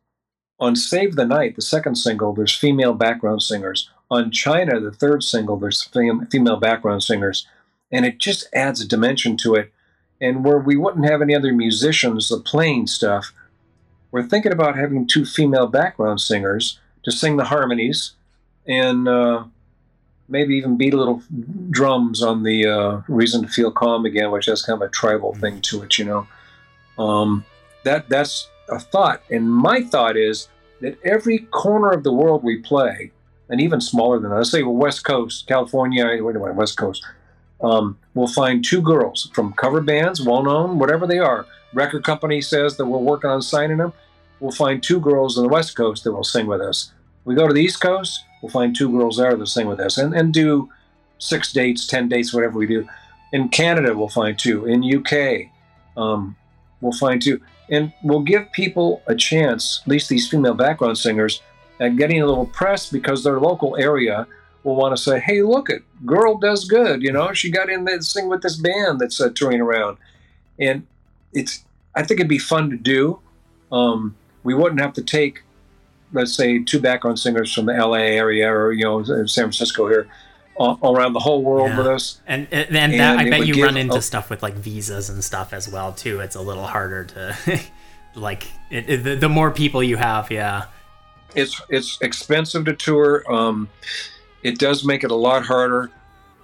on 0.60 0.76
Save 0.76 1.16
the 1.16 1.26
Night, 1.26 1.56
the 1.56 1.62
second 1.62 1.96
single, 1.96 2.32
there's 2.32 2.54
female 2.54 2.94
background 2.94 3.42
singers. 3.42 3.90
On 4.10 4.30
China, 4.30 4.78
the 4.78 4.92
third 4.92 5.24
single, 5.24 5.56
there's 5.56 5.82
female 5.82 6.56
background 6.56 7.02
singers, 7.02 7.46
and 7.90 8.04
it 8.06 8.18
just 8.18 8.46
adds 8.54 8.80
a 8.80 8.86
dimension 8.86 9.36
to 9.38 9.54
it. 9.54 9.72
And 10.20 10.44
where 10.44 10.58
we 10.58 10.76
wouldn't 10.76 11.10
have 11.10 11.20
any 11.20 11.34
other 11.34 11.52
musicians 11.52 12.32
playing 12.44 12.86
stuff, 12.86 13.32
we're 14.12 14.22
thinking 14.22 14.52
about 14.52 14.76
having 14.76 15.06
two 15.06 15.24
female 15.24 15.66
background 15.66 16.20
singers 16.20 16.78
to 17.02 17.10
sing 17.10 17.36
the 17.36 17.44
harmonies 17.44 18.12
and 18.66 19.08
uh, 19.08 19.44
maybe 20.28 20.56
even 20.56 20.76
beat 20.76 20.94
a 20.94 20.96
little 20.96 21.22
drums 21.70 22.22
on 22.22 22.42
the 22.42 22.66
uh, 22.66 23.02
reason 23.08 23.42
to 23.42 23.48
feel 23.48 23.70
calm 23.70 24.04
again, 24.04 24.30
which 24.30 24.46
has 24.46 24.62
kind 24.62 24.80
of 24.80 24.88
a 24.88 24.90
tribal 24.90 25.32
mm-hmm. 25.32 25.40
thing 25.40 25.60
to 25.62 25.82
it, 25.82 25.98
you 25.98 26.04
know. 26.04 26.26
Um, 26.98 27.44
that 27.84 28.08
that's 28.08 28.48
a 28.68 28.78
thought, 28.78 29.22
and 29.30 29.52
my 29.52 29.82
thought 29.82 30.16
is 30.16 30.48
that 30.80 30.98
every 31.04 31.38
corner 31.38 31.90
of 31.90 32.02
the 32.02 32.12
world 32.12 32.42
we 32.42 32.58
play, 32.58 33.10
and 33.48 33.60
even 33.60 33.80
smaller 33.80 34.18
than 34.18 34.30
that, 34.30 34.36
let's 34.36 34.50
say 34.50 34.62
West 34.62 35.04
Coast, 35.04 35.46
California, 35.46 36.06
wait 36.06 36.36
a 36.36 36.38
minute, 36.38 36.54
West 36.54 36.76
Coast, 36.76 37.04
um, 37.60 37.98
we'll 38.14 38.26
find 38.26 38.64
two 38.64 38.80
girls 38.80 39.30
from 39.34 39.52
cover 39.54 39.80
bands, 39.80 40.22
well 40.22 40.42
known, 40.42 40.78
whatever 40.78 41.06
they 41.06 41.18
are. 41.18 41.46
Record 41.72 42.04
company 42.04 42.40
says 42.40 42.76
that 42.76 42.86
we're 42.86 42.98
working 42.98 43.30
on 43.30 43.42
signing 43.42 43.78
them. 43.78 43.92
We'll 44.40 44.52
find 44.52 44.82
two 44.82 45.00
girls 45.00 45.36
on 45.36 45.44
the 45.44 45.48
West 45.48 45.76
Coast 45.76 46.04
that 46.04 46.12
will 46.12 46.24
sing 46.24 46.46
with 46.46 46.60
us. 46.60 46.92
We 47.24 47.34
go 47.34 47.48
to 47.48 47.54
the 47.54 47.62
East 47.62 47.80
Coast, 47.80 48.24
we'll 48.44 48.50
find 48.50 48.76
two 48.76 48.90
girls 48.90 49.16
there 49.16 49.34
that 49.34 49.46
sing 49.46 49.66
with 49.66 49.80
us 49.80 49.96
and, 49.96 50.12
and 50.12 50.34
do 50.34 50.70
six 51.16 51.50
dates, 51.50 51.86
10 51.86 52.10
dates, 52.10 52.34
whatever 52.34 52.58
we 52.58 52.66
do. 52.66 52.86
In 53.32 53.48
Canada, 53.48 53.96
we'll 53.96 54.10
find 54.10 54.38
two. 54.38 54.66
In 54.66 54.84
UK, 54.84 55.50
um, 55.96 56.36
we'll 56.82 56.92
find 56.92 57.22
two. 57.22 57.40
And 57.70 57.90
we'll 58.02 58.20
give 58.20 58.52
people 58.52 59.02
a 59.06 59.14
chance, 59.14 59.80
at 59.82 59.88
least 59.88 60.10
these 60.10 60.28
female 60.28 60.52
background 60.52 60.98
singers, 60.98 61.40
at 61.80 61.96
getting 61.96 62.20
a 62.20 62.26
little 62.26 62.44
press 62.44 62.90
because 62.90 63.24
their 63.24 63.40
local 63.40 63.78
area 63.78 64.26
will 64.62 64.76
want 64.76 64.94
to 64.94 65.02
say, 65.02 65.20
hey, 65.20 65.40
look, 65.40 65.70
it 65.70 65.82
girl 66.04 66.36
does 66.36 66.66
good. 66.66 67.02
You 67.02 67.12
know, 67.12 67.32
she 67.32 67.50
got 67.50 67.70
in 67.70 67.86
there 67.86 67.96
to 67.96 68.02
sing 68.02 68.28
with 68.28 68.42
this 68.42 68.56
band 68.56 69.00
that's 69.00 69.22
uh, 69.22 69.30
touring 69.34 69.62
around. 69.62 69.96
And 70.58 70.86
it's, 71.32 71.64
I 71.94 72.02
think 72.02 72.20
it'd 72.20 72.28
be 72.28 72.38
fun 72.38 72.68
to 72.68 72.76
do. 72.76 73.20
Um, 73.72 74.16
we 74.42 74.52
wouldn't 74.52 74.82
have 74.82 74.92
to 74.92 75.02
take, 75.02 75.44
let's 76.14 76.32
say, 76.34 76.60
two 76.64 76.80
background 76.80 77.18
singers 77.18 77.52
from 77.52 77.66
the 77.66 77.74
LA 77.74 77.98
area 77.98 78.50
or, 78.50 78.72
you 78.72 78.84
know, 78.84 79.02
San 79.04 79.26
Francisco 79.26 79.86
here 79.88 80.08
all 80.56 80.78
around 80.96 81.12
the 81.12 81.18
whole 81.20 81.42
world 81.42 81.68
Yeah. 81.70 81.78
with 81.78 81.86
us. 81.88 82.20
And 82.26 82.46
and, 82.52 82.68
and, 82.68 82.76
And 82.92 83.00
that, 83.00 83.18
I 83.18 83.28
bet 83.28 83.46
you 83.46 83.62
run 83.62 83.76
into 83.76 83.96
a- 83.96 84.02
stuff 84.02 84.30
with 84.30 84.42
like 84.42 84.54
visas 84.54 85.10
and 85.10 85.22
stuff 85.22 85.52
as 85.52 85.68
well 85.68 85.92
too. 85.92 86.20
It's 86.20 86.36
a 86.36 86.40
little 86.40 86.66
harder 86.66 87.04
to 87.04 87.60
like 88.14 88.46
it, 88.70 88.88
it- 88.88 89.04
the, 89.04 89.16
the 89.16 89.28
more 89.28 89.50
people 89.50 89.82
you 89.82 89.96
have, 89.96 90.30
yeah. 90.30 90.66
it's 91.34 91.60
it's 91.68 91.98
expensive 92.00 92.64
to 92.66 92.72
tour. 92.72 93.24
Um, 93.30 93.68
it 94.44 94.58
does 94.58 94.84
make 94.84 95.02
it 95.02 95.10
a 95.10 95.16
lot 95.16 95.44
harder. 95.44 95.90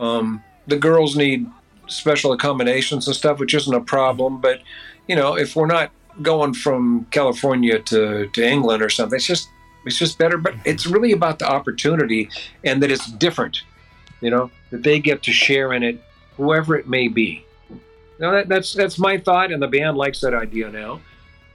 Um, 0.00 0.42
the 0.66 0.76
girls 0.76 1.14
need 1.16 1.46
special 1.86 2.32
accommodations 2.32 3.06
and 3.06 3.14
stuff, 3.14 3.38
which 3.38 3.54
isn't 3.54 3.72
a 3.74 3.80
problem. 3.80 4.40
But 4.40 4.60
you 5.06 5.14
know, 5.14 5.36
if 5.36 5.54
we're 5.54 5.66
not 5.66 5.92
going 6.22 6.52
from 6.54 7.06
California 7.12 7.78
to, 7.78 8.26
to 8.28 8.44
England 8.44 8.82
or 8.82 8.90
something, 8.90 9.16
it's 9.16 9.26
just 9.26 9.48
it's 9.84 9.98
just 9.98 10.18
better. 10.18 10.38
But 10.38 10.54
it's 10.64 10.86
really 10.86 11.12
about 11.12 11.38
the 11.38 11.48
opportunity 11.48 12.28
and 12.64 12.82
that 12.82 12.90
it's 12.90 13.10
different. 13.12 13.62
You 14.20 14.30
know, 14.30 14.50
that 14.70 14.82
they 14.82 14.98
get 14.98 15.22
to 15.24 15.32
share 15.32 15.72
in 15.72 15.82
it, 15.82 16.02
whoever 16.36 16.76
it 16.76 16.88
may 16.88 17.08
be. 17.08 17.44
Now 18.18 18.32
that, 18.32 18.48
that's 18.48 18.74
that's 18.74 18.98
my 18.98 19.16
thought, 19.16 19.50
and 19.50 19.62
the 19.62 19.68
band 19.68 19.96
likes 19.96 20.20
that 20.20 20.34
idea 20.34 20.70
now. 20.70 21.00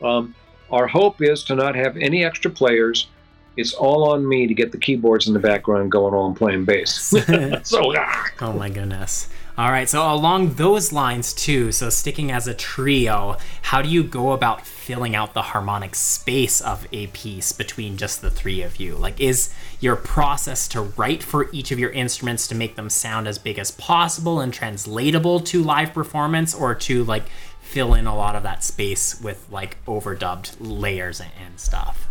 Um, 0.01 0.36
our 0.72 0.88
hope 0.88 1.22
is 1.22 1.44
to 1.46 1.55
not 1.55 1.75
have 1.75 1.96
any 1.98 2.25
extra 2.25 2.50
players. 2.50 3.08
It's 3.55 3.74
all 3.74 4.12
on 4.12 4.27
me 4.27 4.48
to 4.48 4.53
get 4.53 4.72
the 4.72 4.77
keyboards 4.77 5.27
in 5.27 5.34
the 5.34 5.39
background 5.39 5.91
going 5.91 6.13
on 6.13 6.36
playing 6.36 6.65
bass. 6.65 6.91
so 7.63 7.94
ah. 7.96 8.25
Oh 8.41 8.53
my 8.53 8.70
goodness. 8.70 9.29
All 9.58 9.72
right, 9.72 9.88
so 9.88 10.12
along 10.12 10.55
those 10.55 10.91
lines 10.91 11.32
too, 11.32 11.72
so 11.72 11.89
sticking 11.89 12.29
as 12.29 12.46
a 12.46 12.53
trio, 12.53 13.38
how 13.62 13.82
do 13.82 13.88
you 13.88 14.03
go 14.03 14.34
about 14.34 14.67
filling 14.86 15.15
out 15.15 15.34
the 15.34 15.42
harmonic 15.42 15.96
space 15.96 16.62
of 16.62 16.88
a 16.92 17.08
piece 17.08 17.52
between 17.52 17.98
just 17.98 18.21
the 18.21 18.30
three 18.30 18.62
of 18.62 18.80
you? 18.80 18.95
Like 18.95 19.19
is 19.19 19.50
your 19.80 19.95
process 19.95 20.67
to 20.69 20.82
write 20.82 21.24
for 21.24 21.50
each 21.52 21.71
of 21.71 21.80
your 21.80 21.89
instruments 21.89 22.48
to 22.50 22.56
make 22.56 22.76
them 22.76 22.91
sound 22.91 23.28
as 23.28 23.39
big 23.39 23.58
as 23.58 23.71
possible 23.71 24.39
and 24.39 24.54
translatable 24.54 25.39
to 25.39 25.63
live 25.63 25.91
performance 25.91 26.54
or 26.54 26.76
to 26.76 27.04
like 27.04 27.24
fill 27.62 27.95
in 27.95 28.06
a 28.06 28.15
lot 28.15 28.36
of 28.36 28.43
that 28.43 28.63
space 28.63 29.19
with 29.19 29.48
like 29.50 29.84
overdubbed 29.86 30.56
layers 30.60 31.19
and- 31.19 31.30
stuff? 31.60 32.08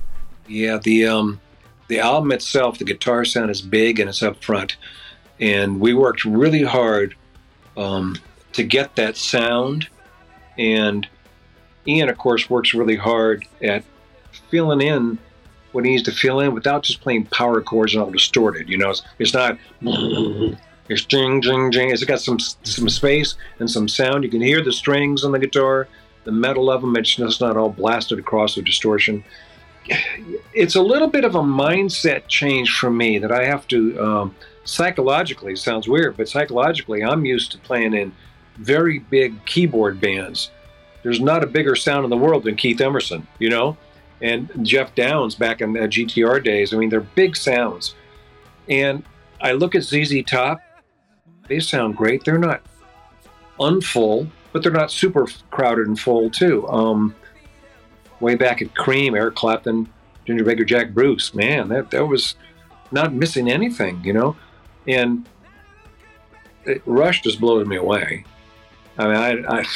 Yeah, 0.46 0.78
the 0.82 1.06
um, 1.06 1.40
the 1.88 2.00
album 2.00 2.32
itself, 2.32 2.78
the 2.78 2.84
guitar 2.84 3.24
sound 3.24 3.50
is 3.50 3.62
big 3.62 4.00
and 4.00 4.08
it's 4.08 4.22
up 4.22 4.42
front, 4.42 4.76
and 5.40 5.80
we 5.80 5.94
worked 5.94 6.24
really 6.24 6.62
hard 6.62 7.14
um, 7.76 8.16
to 8.52 8.62
get 8.62 8.96
that 8.96 9.16
sound. 9.16 9.88
And 10.58 11.06
Ian, 11.86 12.08
of 12.08 12.18
course, 12.18 12.48
works 12.48 12.74
really 12.74 12.96
hard 12.96 13.44
at 13.62 13.84
filling 14.50 14.80
in 14.80 15.18
what 15.72 15.84
he 15.84 15.90
needs 15.90 16.04
to 16.04 16.12
fill 16.12 16.40
in 16.40 16.54
without 16.54 16.82
just 16.82 17.00
playing 17.00 17.26
power 17.26 17.60
chords 17.60 17.94
and 17.94 18.02
all 18.02 18.10
distorted. 18.10 18.68
You 18.68 18.78
know, 18.78 18.90
it's, 18.90 19.02
it's 19.18 19.34
not. 19.34 19.58
It's 20.86 21.02
jing 21.02 21.40
jing 21.40 21.72
jing. 21.72 21.90
It's 21.90 22.04
got 22.04 22.20
some 22.20 22.38
some 22.38 22.90
space 22.90 23.36
and 23.58 23.70
some 23.70 23.88
sound. 23.88 24.22
You 24.22 24.28
can 24.28 24.42
hear 24.42 24.62
the 24.62 24.70
strings 24.70 25.24
on 25.24 25.32
the 25.32 25.38
guitar, 25.38 25.88
the 26.24 26.30
metal 26.30 26.70
of 26.70 26.82
them. 26.82 26.94
It's 26.96 27.14
just 27.14 27.40
not 27.40 27.56
all 27.56 27.70
blasted 27.70 28.18
across 28.18 28.54
with 28.54 28.66
distortion 28.66 29.24
it's 30.52 30.74
a 30.74 30.82
little 30.82 31.08
bit 31.08 31.24
of 31.24 31.34
a 31.34 31.42
mindset 31.42 32.26
change 32.28 32.76
for 32.76 32.90
me 32.90 33.18
that 33.18 33.32
I 33.32 33.44
have 33.44 33.66
to 33.68 34.00
um, 34.00 34.34
psychologically 34.64 35.56
sounds 35.56 35.88
weird, 35.88 36.16
but 36.16 36.28
psychologically 36.28 37.02
I'm 37.02 37.24
used 37.24 37.52
to 37.52 37.58
playing 37.58 37.94
in 37.94 38.12
very 38.56 38.98
big 38.98 39.44
keyboard 39.44 40.00
bands. 40.00 40.50
There's 41.04 41.20
not 41.20 41.44
a 41.44 41.46
bigger 41.46 41.76
sound 41.76 42.02
in 42.04 42.10
the 42.10 42.16
world 42.16 42.42
than 42.42 42.56
Keith 42.56 42.80
Emerson, 42.80 43.26
you 43.38 43.50
know, 43.50 43.76
and 44.20 44.50
Geoff 44.66 44.94
Downes 44.94 45.34
back 45.34 45.60
in 45.60 45.74
the 45.74 45.80
GTR 45.80 46.42
days. 46.42 46.74
I 46.74 46.78
mean, 46.78 46.88
they're 46.88 47.00
big 47.00 47.36
sounds, 47.36 47.94
and 48.68 49.04
I 49.40 49.52
look 49.52 49.74
at 49.76 49.84
ZZ 49.84 50.24
Top. 50.26 50.60
They 51.46 51.60
sound 51.60 51.96
great. 51.96 52.24
They're 52.24 52.38
not 52.38 52.62
unfull, 53.60 54.30
but 54.52 54.62
they're 54.62 54.72
not 54.72 54.90
super 54.90 55.26
crowded 55.50 55.86
and 55.86 56.00
full 56.00 56.30
too. 56.30 56.66
Um, 56.68 57.14
way 58.20 58.34
back 58.34 58.62
at 58.62 58.74
Cream, 58.74 59.14
Eric 59.14 59.34
Clapton, 59.34 59.86
Ginger 60.24 60.44
Baker, 60.44 60.64
Jack 60.64 60.94
Bruce, 60.94 61.34
man, 61.34 61.68
that 61.68 61.90
that 61.90 62.06
was 62.06 62.36
not 62.90 63.12
missing 63.12 63.50
anything, 63.50 64.02
you 64.02 64.14
know. 64.14 64.36
And 64.88 65.28
it, 66.64 66.80
Rush 66.86 67.20
just 67.20 67.40
blows 67.40 67.66
me 67.66 67.76
away. 67.76 68.24
I 68.96 69.06
mean, 69.06 69.44
I, 69.46 69.60
I 69.60 69.66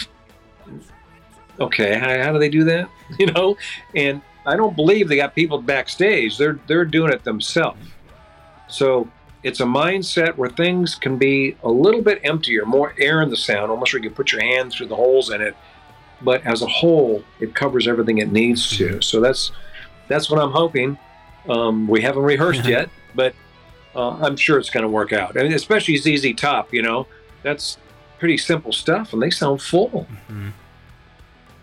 okay, 1.60 1.98
how, 1.98 2.24
how 2.24 2.32
do 2.32 2.38
they 2.38 2.48
do 2.48 2.64
that, 2.64 2.88
you 3.18 3.26
know? 3.26 3.56
And 3.94 4.22
I 4.46 4.56
don't 4.56 4.76
believe 4.76 5.08
they 5.08 5.16
got 5.16 5.34
people 5.34 5.60
backstage. 5.60 6.38
They're 6.38 6.58
they're 6.66 6.84
doing 6.84 7.12
it 7.12 7.24
themselves. 7.24 7.80
So 8.68 9.08
it's 9.42 9.60
a 9.60 9.64
mindset 9.64 10.36
where 10.36 10.50
things 10.50 10.94
can 10.94 11.16
be 11.16 11.56
a 11.62 11.70
little 11.70 12.02
bit 12.02 12.20
emptier, 12.24 12.66
more 12.66 12.94
air 12.98 13.22
in 13.22 13.30
the 13.30 13.36
sound, 13.36 13.70
almost 13.70 13.92
where 13.92 14.02
you 14.02 14.08
can 14.08 14.16
put 14.16 14.32
your 14.32 14.42
hand 14.42 14.72
through 14.72 14.86
the 14.86 14.96
holes 14.96 15.30
in 15.30 15.40
it 15.40 15.56
but 16.20 16.44
as 16.44 16.62
a 16.62 16.66
whole, 16.66 17.22
it 17.40 17.54
covers 17.54 17.86
everything 17.86 18.18
it 18.18 18.32
needs 18.32 18.76
to. 18.76 19.00
So 19.00 19.20
that's 19.20 19.52
that's 20.08 20.30
what 20.30 20.40
I'm 20.40 20.50
hoping. 20.50 20.98
Um, 21.48 21.86
we 21.86 22.02
haven't 22.02 22.22
rehearsed 22.22 22.64
yet, 22.66 22.90
but 23.14 23.34
uh, 23.94 24.10
I'm 24.10 24.36
sure 24.36 24.58
it's 24.58 24.70
going 24.70 24.82
to 24.82 24.88
work 24.88 25.12
out. 25.12 25.38
I 25.38 25.42
mean, 25.42 25.52
especially 25.52 25.96
ZZ 25.96 26.34
Top, 26.34 26.72
you 26.72 26.82
know, 26.82 27.06
that's 27.42 27.78
pretty 28.18 28.36
simple 28.36 28.72
stuff, 28.72 29.12
and 29.12 29.22
they 29.22 29.30
sound 29.30 29.62
full. 29.62 30.06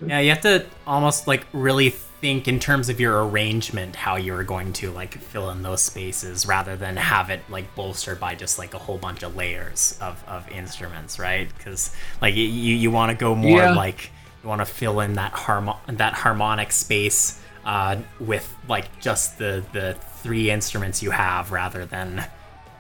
Yeah, 0.06 0.20
you 0.20 0.30
have 0.30 0.42
to 0.42 0.66
almost 0.88 1.28
like 1.28 1.46
really 1.54 1.90
think 1.90 2.48
in 2.48 2.60
terms 2.60 2.90
of 2.90 3.00
your 3.00 3.28
arrangement 3.28 3.96
how 3.96 4.16
you're 4.16 4.44
going 4.44 4.74
to 4.74 4.92
like 4.92 5.18
fill 5.18 5.50
in 5.52 5.62
those 5.62 5.82
spaces 5.82 6.46
rather 6.48 6.76
than 6.76 6.96
have 6.98 7.30
it 7.30 7.42
like 7.50 7.74
bolstered 7.76 8.20
by 8.20 8.36
just 8.36 8.58
like 8.58 8.74
a 8.74 8.78
whole 8.80 8.98
bunch 8.98 9.22
of 9.24 9.36
layers 9.36 9.98
of, 10.02 10.24
of 10.28 10.50
instruments, 10.50 11.20
right? 11.20 11.48
Because 11.58 11.96
like 12.22 12.36
you 12.36 12.44
you 12.44 12.92
want 12.92 13.12
to 13.12 13.16
go 13.18 13.36
more 13.36 13.60
Yeah. 13.60 13.74
like 13.76 14.10
you 14.44 14.50
want 14.50 14.62
to 14.62 14.66
fill 14.66 15.00
in 15.02 15.14
that 15.14 15.34
harmo- 15.34 15.78
that 15.88 16.14
harmonic 16.14 16.72
space 16.72 17.42
uh, 17.66 17.98
with 18.20 18.54
like 18.68 19.00
just 19.00 19.38
the 19.38 19.64
the 19.74 19.96
three 20.22 20.50
instruments 20.52 21.02
you 21.04 21.12
have 21.12 21.52
rather 21.52 21.86
than 21.86 22.24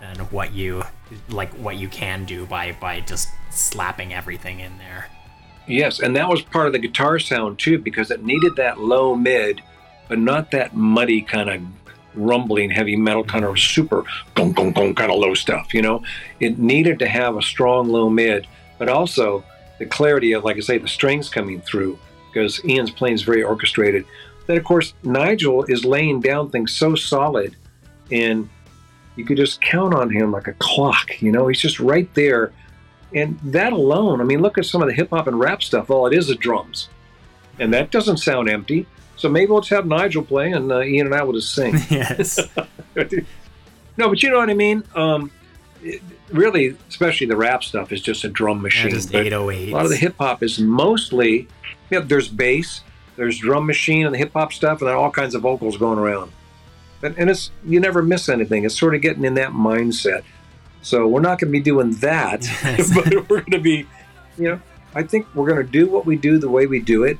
than 0.01 0.17
what 0.31 0.53
you 0.53 0.83
like 1.29 1.53
what 1.53 1.77
you 1.77 1.87
can 1.87 2.25
do 2.25 2.45
by 2.45 2.71
by 2.79 2.99
just 2.99 3.29
slapping 3.51 4.13
everything 4.13 4.59
in 4.59 4.77
there. 4.79 5.07
Yes, 5.67 5.99
and 5.99 6.15
that 6.15 6.29
was 6.29 6.41
part 6.41 6.67
of 6.67 6.73
the 6.73 6.79
guitar 6.79 7.17
sound 7.19 7.59
too, 7.59 7.79
because 7.79 8.11
it 8.11 8.23
needed 8.23 8.55
that 8.57 8.79
low 8.79 9.15
mid, 9.15 9.61
but 10.07 10.19
not 10.19 10.51
that 10.51 10.75
muddy 10.75 11.21
kind 11.21 11.49
of 11.49 11.61
rumbling 12.13 12.69
heavy 12.69 12.95
metal 12.95 13.23
kind 13.23 13.43
of 13.43 13.59
super 13.59 14.03
gong 14.35 14.53
gong 14.53 14.71
gong 14.71 14.95
kind 14.95 15.11
of 15.11 15.17
low 15.17 15.33
stuff. 15.33 15.73
You 15.73 15.81
know, 15.81 16.03
it 16.39 16.59
needed 16.59 16.99
to 16.99 17.07
have 17.07 17.35
a 17.35 17.41
strong 17.41 17.89
low 17.89 18.09
mid, 18.09 18.47
but 18.77 18.89
also 18.89 19.43
the 19.79 19.85
clarity 19.85 20.33
of, 20.33 20.43
like 20.43 20.57
I 20.57 20.61
say, 20.61 20.77
the 20.77 20.87
strings 20.87 21.29
coming 21.29 21.61
through, 21.61 21.97
because 22.31 22.63
Ian's 22.63 22.91
playing 22.91 23.15
is 23.15 23.23
very 23.23 23.43
orchestrated. 23.43 24.05
Then 24.47 24.57
of 24.57 24.63
course 24.63 24.93
Nigel 25.03 25.63
is 25.63 25.83
laying 25.83 26.21
down 26.21 26.51
things 26.51 26.71
so 26.73 26.95
solid, 26.95 27.55
and 28.11 28.47
you 29.15 29.25
could 29.25 29.37
just 29.37 29.61
count 29.61 29.93
on 29.93 30.09
him 30.09 30.31
like 30.31 30.47
a 30.47 30.53
clock. 30.53 31.21
You 31.21 31.31
know, 31.31 31.47
he's 31.47 31.59
just 31.59 31.79
right 31.79 32.13
there. 32.13 32.53
And 33.15 33.39
that 33.43 33.73
alone, 33.73 34.21
I 34.21 34.25
mean, 34.25 34.41
look 34.41 34.57
at 34.59 34.65
some 34.65 34.81
of 34.83 34.87
the 34.89 34.93
hip 34.93 35.09
hop 35.09 35.25
and 35.27 35.39
rap 35.39 35.63
stuff. 35.63 35.89
All 35.89 36.05
it 36.05 36.13
is 36.13 36.29
is 36.29 36.35
drums, 36.35 36.89
and 37.59 37.73
that 37.73 37.89
doesn't 37.89 38.17
sound 38.17 38.49
empty. 38.49 38.85
So 39.15 39.29
maybe 39.29 39.51
let's 39.53 39.69
have 39.69 39.85
Nigel 39.87 40.21
play, 40.23 40.51
and 40.51 40.69
uh, 40.71 40.81
Ian 40.81 41.07
and 41.07 41.15
I 41.15 41.23
will 41.23 41.33
just 41.33 41.53
sing. 41.55 41.75
yes. 41.89 42.37
no, 43.97 44.09
but 44.09 44.21
you 44.21 44.29
know 44.29 44.37
what 44.37 44.49
I 44.49 44.53
mean. 44.53 44.83
Um, 44.95 45.31
it- 45.81 46.01
really, 46.31 46.75
especially 46.89 47.27
the 47.27 47.37
rap 47.37 47.63
stuff 47.63 47.91
is 47.91 48.01
just 48.01 48.23
a 48.23 48.29
drum 48.29 48.57
Yeah, 48.57 48.63
machine. 48.63 48.89
just 48.91 49.11
but 49.11 49.25
808s. 49.27 49.67
a 49.67 49.71
lot 49.71 49.85
of 49.85 49.91
the 49.91 49.95
hip 49.97 50.15
hop 50.19 50.41
is 50.43 50.59
mostly, 50.59 51.47
yeah. 51.89 51.99
There's 51.99 52.27
bass, 52.27 52.81
there's 53.15 53.37
drum 53.37 53.65
machine, 53.65 54.05
and 54.05 54.13
the 54.13 54.17
hip 54.19 54.33
hop 54.33 54.51
stuff, 54.51 54.81
and 54.81 54.89
then 54.89 54.95
all 54.95 55.11
kinds 55.11 55.35
of 55.35 55.41
vocals 55.43 55.77
going 55.77 55.99
around. 55.99 56.31
and, 57.03 57.17
and 57.17 57.29
it's 57.29 57.51
you 57.63 57.79
never 57.79 58.01
miss 58.01 58.27
anything. 58.27 58.65
It's 58.65 58.77
sort 58.77 58.95
of 58.95 59.01
getting 59.01 59.23
in 59.23 59.35
that 59.35 59.51
mindset. 59.51 60.23
So 60.85 61.07
we're 61.07 61.21
not 61.21 61.39
going 61.39 61.51
to 61.51 61.57
be 61.57 61.61
doing 61.61 61.93
that, 61.93 62.41
but 62.93 63.27
we're 63.27 63.41
going 63.41 63.51
to 63.51 63.59
be, 63.59 63.87
you 64.37 64.49
know, 64.49 64.61
I 64.93 65.01
think 65.01 65.25
we're 65.33 65.47
going 65.47 65.65
to 65.65 65.71
do 65.71 65.89
what 65.89 66.05
we 66.05 66.15
do 66.15 66.37
the 66.37 66.47
way 66.47 66.67
we 66.67 66.79
do 66.79 67.03
it, 67.03 67.17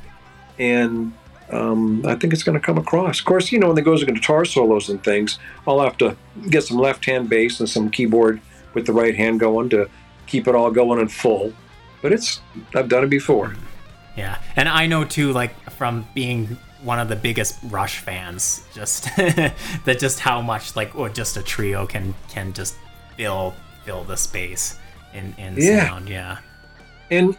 and 0.60 1.12
um, 1.50 2.06
I 2.06 2.14
think 2.14 2.32
it's 2.32 2.44
going 2.44 2.60
to 2.60 2.64
come 2.64 2.78
across. 2.78 3.20
Of 3.20 3.26
course, 3.26 3.52
you 3.52 3.58
know, 3.58 3.68
when 3.68 3.76
they 3.76 3.82
goes 3.82 4.02
to 4.02 4.06
guitar 4.06 4.46
solos 4.46 4.90
and 4.90 5.04
things, 5.04 5.40
I'll 5.68 5.82
have 5.82 5.98
to 5.98 6.16
get 6.48 6.64
some 6.66 6.78
left 6.78 7.06
hand 7.06 7.28
bass 7.28 7.60
and 7.60 7.68
some 7.68 7.90
keyboard 7.90 8.40
with 8.76 8.86
the 8.86 8.94
right 8.94 9.16
hand 9.16 9.40
going 9.40 9.70
to 9.70 9.90
keep 10.28 10.48
it 10.48 10.54
all 10.54 10.70
going 10.70 11.02
in 11.02 11.08
full. 11.08 11.52
But 12.04 12.14
it's 12.14 12.42
I've 12.76 12.88
done 12.88 13.04
it 13.04 13.10
before. 13.10 13.56
Yeah, 14.16 14.38
and 14.56 14.70
I 14.70 14.86
know 14.86 15.06
too, 15.06 15.34
like 15.34 15.72
from 15.72 16.08
being 16.14 16.58
one 16.84 17.00
of 17.00 17.10
the 17.10 17.16
biggest 17.16 17.58
Rush 17.64 17.98
fans, 17.98 18.64
just 18.76 19.06
that 19.16 19.98
just 19.98 20.20
how 20.20 20.40
much 20.40 20.76
like 20.76 20.96
or 20.96 21.10
just 21.10 21.36
a 21.36 21.42
trio 21.42 21.88
can 21.88 22.14
can 22.30 22.54
just 22.54 22.76
fill 23.18 23.54
fill 23.84 24.04
the 24.04 24.18
space 24.18 24.78
in 25.14 25.36
in 25.38 25.56
Yeah. 25.58 25.88
sound. 25.90 26.10
Yeah. 26.10 26.38
And 27.12 27.38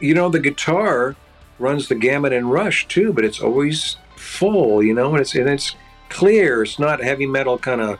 you 0.00 0.14
know, 0.14 0.28
the 0.28 0.40
guitar 0.40 1.16
runs 1.58 1.88
the 1.88 1.94
gamut 1.94 2.32
in 2.32 2.48
Rush 2.48 2.88
too, 2.88 3.12
but 3.12 3.24
it's 3.24 3.40
always 3.40 3.96
full, 4.16 4.82
you 4.82 4.94
know, 4.94 5.10
and 5.12 5.20
it's 5.20 5.34
and 5.34 5.48
it's 5.48 5.74
clear. 6.08 6.62
It's 6.62 6.78
not 6.78 7.02
heavy 7.02 7.26
metal 7.26 7.58
kind 7.58 7.80
of 7.80 7.98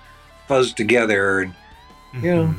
fuzzed 0.49 0.75
together. 0.75 1.41
And 1.41 1.55
you 2.15 2.35
know, 2.35 2.45
mm-hmm. 2.45 2.59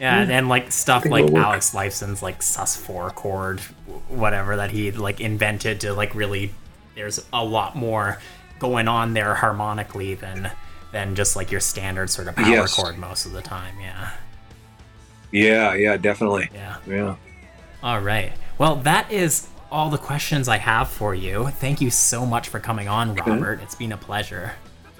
Yeah, 0.00 0.20
and, 0.20 0.32
and 0.32 0.48
like 0.48 0.72
stuff 0.72 1.04
like. 1.04 1.30
Alex 1.32 1.74
Lifeson's 1.74 2.22
like 2.22 2.42
sus 2.42 2.76
four 2.76 3.10
chord, 3.10 3.60
whatever 4.08 4.56
that 4.56 4.72
he 4.72 4.90
like 4.90 5.20
invented 5.20 5.80
to 5.82 5.92
like 5.92 6.14
really. 6.14 6.52
There's 6.94 7.24
a 7.32 7.44
lot 7.44 7.76
more 7.76 8.18
going 8.58 8.86
on 8.86 9.14
there 9.14 9.34
harmonically 9.34 10.14
than 10.14 10.50
than 10.92 11.14
just 11.14 11.36
like 11.36 11.50
your 11.50 11.60
standard 11.60 12.10
sort 12.10 12.28
of 12.28 12.36
power 12.36 12.48
Yes. 12.48 12.74
chord 12.74 12.98
most 12.98 13.26
of 13.26 13.32
the 13.32 13.42
time. 13.42 13.74
Yeah, 13.80 14.10
yeah, 15.30 15.74
yeah, 15.74 15.96
definitely, 15.96 16.50
yeah. 16.54 16.76
yeah. 16.86 17.16
All 17.82 18.00
right. 18.00 18.32
Well, 18.58 18.76
that 18.76 19.10
is 19.10 19.48
all 19.70 19.88
the 19.90 19.98
questions 19.98 20.48
I 20.48 20.58
have 20.58 20.88
for 20.88 21.14
you. 21.14 21.48
Thank 21.48 21.80
you 21.80 21.90
so 21.90 22.26
much 22.26 22.48
for 22.48 22.60
coming 22.60 22.88
on, 22.88 23.14
Robert. 23.14 23.60
It's 23.62 23.74
been 23.74 23.92
a 23.92 23.96
pleasure. 23.96 24.52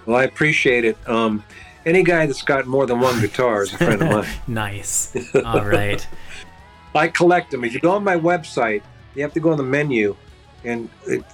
Well, 0.07 0.17
I 0.17 0.25
appreciate 0.25 0.85
it. 0.85 0.97
Um, 1.09 1.45
any 1.85 2.03
guy 2.03 2.27
that's 2.27 2.43
got 2.43 2.67
more 2.67 2.87
than 2.87 2.99
one 3.01 3.21
guitar 3.21 3.63
is 3.63 3.73
a 3.75 3.77
friend 3.77 4.03
of 4.03 4.09
mine. 4.09 4.27
Nice. 4.49 5.15
All 5.45 5.65
right. 5.65 6.07
I 6.95 7.09
collect 7.09 7.51
them. 7.51 7.65
If 7.65 7.75
you 7.75 7.81
go 7.81 7.93
on 7.93 8.03
my 8.05 8.17
website, 8.17 8.83
you 9.15 9.23
have 9.23 9.33
to 9.35 9.41
go 9.41 9.51
on 9.51 9.57
the 9.59 9.63
menu, 9.63 10.17
and 10.65 10.89
it, 11.07 11.25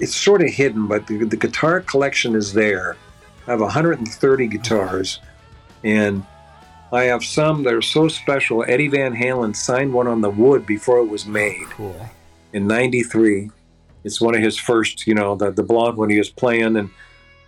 it's 0.00 0.14
sort 0.16 0.42
of 0.42 0.48
hidden, 0.48 0.86
but 0.86 1.06
the, 1.06 1.24
the 1.24 1.36
guitar 1.36 1.80
collection 1.80 2.34
is 2.34 2.52
there. 2.52 2.96
I 3.50 3.54
have 3.54 3.60
130 3.62 4.46
guitars, 4.46 5.18
and 5.82 6.24
I 6.92 7.02
have 7.06 7.24
some 7.24 7.64
that 7.64 7.74
are 7.74 7.82
so 7.82 8.06
special. 8.06 8.64
Eddie 8.68 8.86
Van 8.86 9.12
Halen 9.12 9.56
signed 9.56 9.92
one 9.92 10.06
on 10.06 10.20
the 10.20 10.30
wood 10.30 10.64
before 10.64 10.98
it 10.98 11.06
was 11.06 11.26
made 11.26 11.64
Cool. 11.70 12.08
in 12.52 12.68
'93. 12.68 13.50
It's 14.04 14.20
one 14.20 14.36
of 14.36 14.40
his 14.40 14.56
first, 14.56 15.04
you 15.04 15.14
know, 15.14 15.34
the 15.34 15.50
the 15.50 15.64
blonde 15.64 15.96
one 15.96 16.10
he 16.10 16.18
was 16.18 16.30
playing, 16.30 16.76
and 16.76 16.90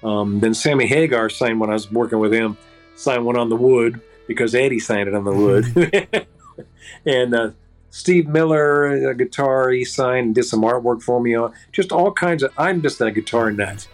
um, 0.03 0.41
then 0.41 0.55
Sammy 0.55 0.89
Hagar 0.89 1.31
signed 1.31 1.61
when 1.61 1.71
I 1.71 1.75
was 1.75 1.89
working 1.93 2.19
with 2.19 2.33
him, 2.33 2.59
signed 2.97 3.25
one 3.25 3.37
on 3.37 3.49
the 3.49 3.55
wood 3.55 4.01
because 4.27 4.57
Eddie 4.57 4.81
signed 4.81 5.09
it 5.09 5.15
on 5.15 5.23
the 5.23 5.33
wood, 5.33 6.27
and 7.07 7.33
uh, 7.33 7.51
Steve 7.91 8.27
Miller, 8.27 9.09
a 9.09 9.15
guitar, 9.15 9.71
he 9.71 9.85
signed 9.85 10.35
did 10.35 10.47
some 10.47 10.63
artwork 10.63 11.01
for 11.01 11.21
me 11.23 11.37
on 11.37 11.55
just 11.71 11.93
all 11.93 12.11
kinds 12.11 12.43
of. 12.43 12.53
I'm 12.59 12.83
just 12.83 13.01
a 13.01 13.13
guitar 13.13 13.53
nut. 13.53 13.87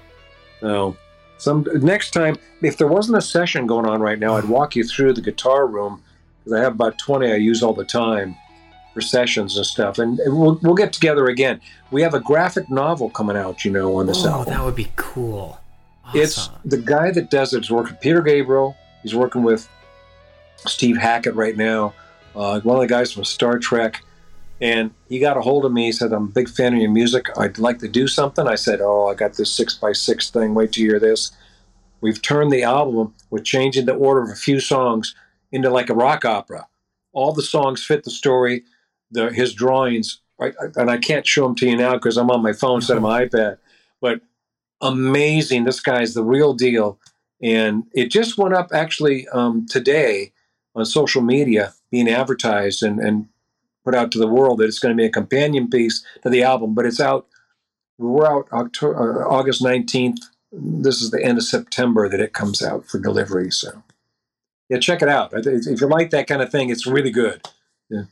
So, 0.61 0.97
some 1.39 1.67
next 1.75 2.11
time, 2.11 2.37
if 2.63 2.77
there 2.77 2.87
wasn't 2.89 3.19
a 3.19 3.23
session 3.23 3.67
going 3.67 3.87
on 3.87 4.01
right 4.01 4.19
now, 4.19 4.37
I'd 4.37 4.45
walk 4.45 4.77
you 4.77 4.85
through 4.85 5.13
the 5.15 5.21
guitar 5.21 5.67
room 5.67 6.03
because 6.45 6.59
I 6.59 6.63
have 6.63 6.73
about 6.75 6.99
20 6.99 7.31
I 7.31 7.37
use 7.37 7.63
all 7.63 7.73
the 7.75 7.85
time 7.85 8.37
for 8.95 9.01
sessions 9.01 9.57
and 9.57 9.65
stuff, 9.67 9.99
and, 9.99 10.19
we'll 10.27 10.59
we'll 10.63 10.75
get 10.75 10.93
together 10.93 11.27
again. 11.29 11.61
We 11.91 12.03
have 12.03 12.15
a 12.15 12.21
graphic 12.21 12.69
novel 12.71 13.11
coming 13.11 13.37
out, 13.37 13.65
you 13.65 13.71
know, 13.71 13.97
on 13.97 14.07
this 14.07 14.25
Oh, 14.25 14.31
album. 14.31 14.53
that 14.55 14.65
would 14.65 14.75
be 14.77 14.91
cool. 14.97 15.61
Awesome. 16.07 16.21
It's 16.21 16.49
the 16.65 16.79
guy 16.79 17.11
that 17.13 17.31
does 17.31 17.53
it 17.55 17.61
is 17.63 17.71
working 17.71 17.97
Peter 17.97 18.23
Gabriel. 18.23 18.77
He's 19.03 19.15
working 19.15 19.43
with 19.43 19.69
Steve 20.67 20.97
Hackett 20.97 21.35
right 21.35 21.57
now, 21.57 21.95
uh, 22.35 22.61
one 22.61 22.77
of 22.77 22.81
the 22.83 22.89
guys 22.89 23.13
from 23.13 23.25
Star 23.25 23.59
Trek. 23.59 24.03
And 24.61 24.91
he 25.09 25.19
got 25.19 25.37
a 25.37 25.41
hold 25.41 25.65
of 25.65 25.73
me. 25.73 25.87
He 25.87 25.93
said, 25.93 26.13
"I'm 26.13 26.25
a 26.25 26.33
big 26.33 26.49
fan 26.49 26.75
of 26.75 26.81
your 26.81 26.91
music. 26.91 27.27
I'd 27.37 27.59
like 27.59 27.79
to 27.79 27.89
do 27.89 28.09
something." 28.09 28.47
I 28.47 28.57
said, 28.57 28.81
"Oh, 28.81 29.07
I 29.07 29.15
got 29.15 29.35
this 29.35 29.53
six 29.53 29.75
by 29.75 29.93
six 29.93 30.31
thing. 30.31 30.55
Wait 30.55 30.73
till 30.73 30.85
you 30.85 30.91
hear 30.91 31.01
this." 31.01 31.31
We've 32.01 32.21
turned 32.21 32.53
the 32.53 32.63
album 32.63 33.15
with 33.31 33.45
changing 33.45 33.87
the 33.87 33.95
order 33.95 34.23
of 34.23 34.31
a 34.31 34.37
few 34.37 34.61
songs 34.61 35.15
into 35.53 35.71
like 35.71 35.91
a 35.91 35.95
rock 35.95 36.25
opera. 36.25 36.67
All 37.13 37.33
the 37.33 37.43
songs 37.43 37.85
fit 37.85 38.05
the 38.05 38.11
story. 38.11 38.65
The 39.11 39.31
his 39.33 39.55
drawings, 39.55 40.21
right, 40.39 40.55
and 40.77 40.91
I 40.91 40.99
can't 40.99 41.27
show 41.27 41.45
them 41.45 41.55
to 41.57 41.69
you 41.69 41.77
now 41.77 41.95
because 41.95 42.17
I'm 42.17 42.31
on 42.31 42.43
my 42.43 42.53
phone 42.53 42.77
instead 42.77 42.97
of 42.97 43.03
my 43.03 43.25
iPad. 43.27 43.59
But 44.01 44.21
amazing. 44.81 45.65
This 45.65 45.81
guy's 45.81 46.15
the 46.15 46.25
real 46.25 46.55
deal. 46.55 46.99
And 47.43 47.85
it 47.93 48.11
just 48.11 48.39
went 48.39 48.55
up 48.55 48.71
actually 48.73 49.29
um, 49.29 49.67
today 49.67 50.33
on 50.75 50.85
social 50.85 51.23
media, 51.23 51.73
being 51.91 52.09
advertised 52.09 52.83
and, 52.83 52.99
and 52.99 53.29
put 53.89 53.95
out 53.95 54.13
to 54.13 54.19
the 54.19 54.27
world 54.27 54.59
that 54.59 54.67
it's 54.67 54.79
going 54.79 54.95
to 54.95 55.01
be 55.01 55.07
a 55.07 55.11
companion 55.11 55.71
piece 55.71 56.05
to 56.23 56.29
the 56.29 56.43
album. 56.43 56.75
But 56.75 56.85
it's 56.85 57.01
out, 57.01 57.27
we're 57.97 58.27
out 58.27 58.47
October, 58.53 59.25
uh, 59.25 59.27
August 59.27 59.63
19th. 59.63 60.19
This 60.53 61.01
is 61.01 61.11
the 61.11 61.25
end 61.25 61.39
of 61.39 61.45
September 61.45 62.07
that 62.07 62.21
it 62.21 62.35
comes 62.35 62.63
out 62.63 62.85
for 62.85 62.99
delivery. 62.99 63.51
So, 63.51 63.83
yeah, 64.69 64.79
check 64.79 65.01
it 65.01 65.09
out. 65.09 65.31
If 65.33 65.81
you 65.81 65.87
like 65.87 66.11
that 66.11 66.27
kind 66.27 66.43
of 66.43 66.51
thing, 66.51 66.69
it's 66.69 66.87
really 66.87 67.11
good. 67.11 67.49
Yeah. 67.89 68.05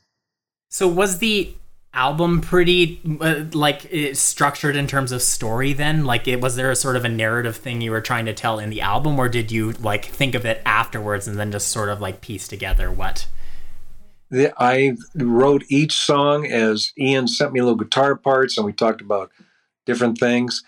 So 0.71 0.89
was 0.89 1.19
the 1.19 1.55
album 1.93 2.41
pretty 2.41 2.99
uh, 3.21 3.45
like 3.53 3.91
structured 4.15 4.77
in 4.77 4.87
terms 4.87 5.13
of 5.13 5.21
story 5.21 5.75
then? 5.75 6.07
Like 6.07 6.27
it 6.27 6.41
was 6.41 6.57
there 6.57 6.71
a 6.71 6.77
sort 6.77 6.97
of 6.97 7.05
a 7.05 7.11
narrative 7.11 7.57
thing 7.57 7.83
you 7.83 7.91
were 7.91 8.01
trying 8.01 8.25
to 8.25 8.33
tell 8.33 8.59
in 8.59 8.71
the 8.71 8.81
album 8.81 9.19
or 9.19 9.29
did 9.29 9.53
you 9.53 9.73
like 9.73 10.07
think 10.07 10.35
of 10.35 10.47
it 10.47 10.63
afterwards 10.65 11.29
and 11.29 11.39
then 11.39 11.53
just 11.53 11.69
sort 11.69 11.91
of 11.91 12.01
like 12.01 12.23
piece 12.23 12.49
together 12.49 12.91
what? 12.91 13.27
The, 14.31 14.53
I 14.59 14.97
wrote 15.15 15.65
each 15.69 15.93
song 15.93 16.47
as 16.47 16.93
Ian 16.99 17.29
sent 17.29 17.53
me 17.53 17.61
little 17.61 17.77
guitar 17.77 18.17
parts, 18.17 18.57
and 18.57 18.67
we 18.67 18.73
talked 18.73 19.01
about 19.01 19.31
different 19.85 20.19
things. 20.19 20.65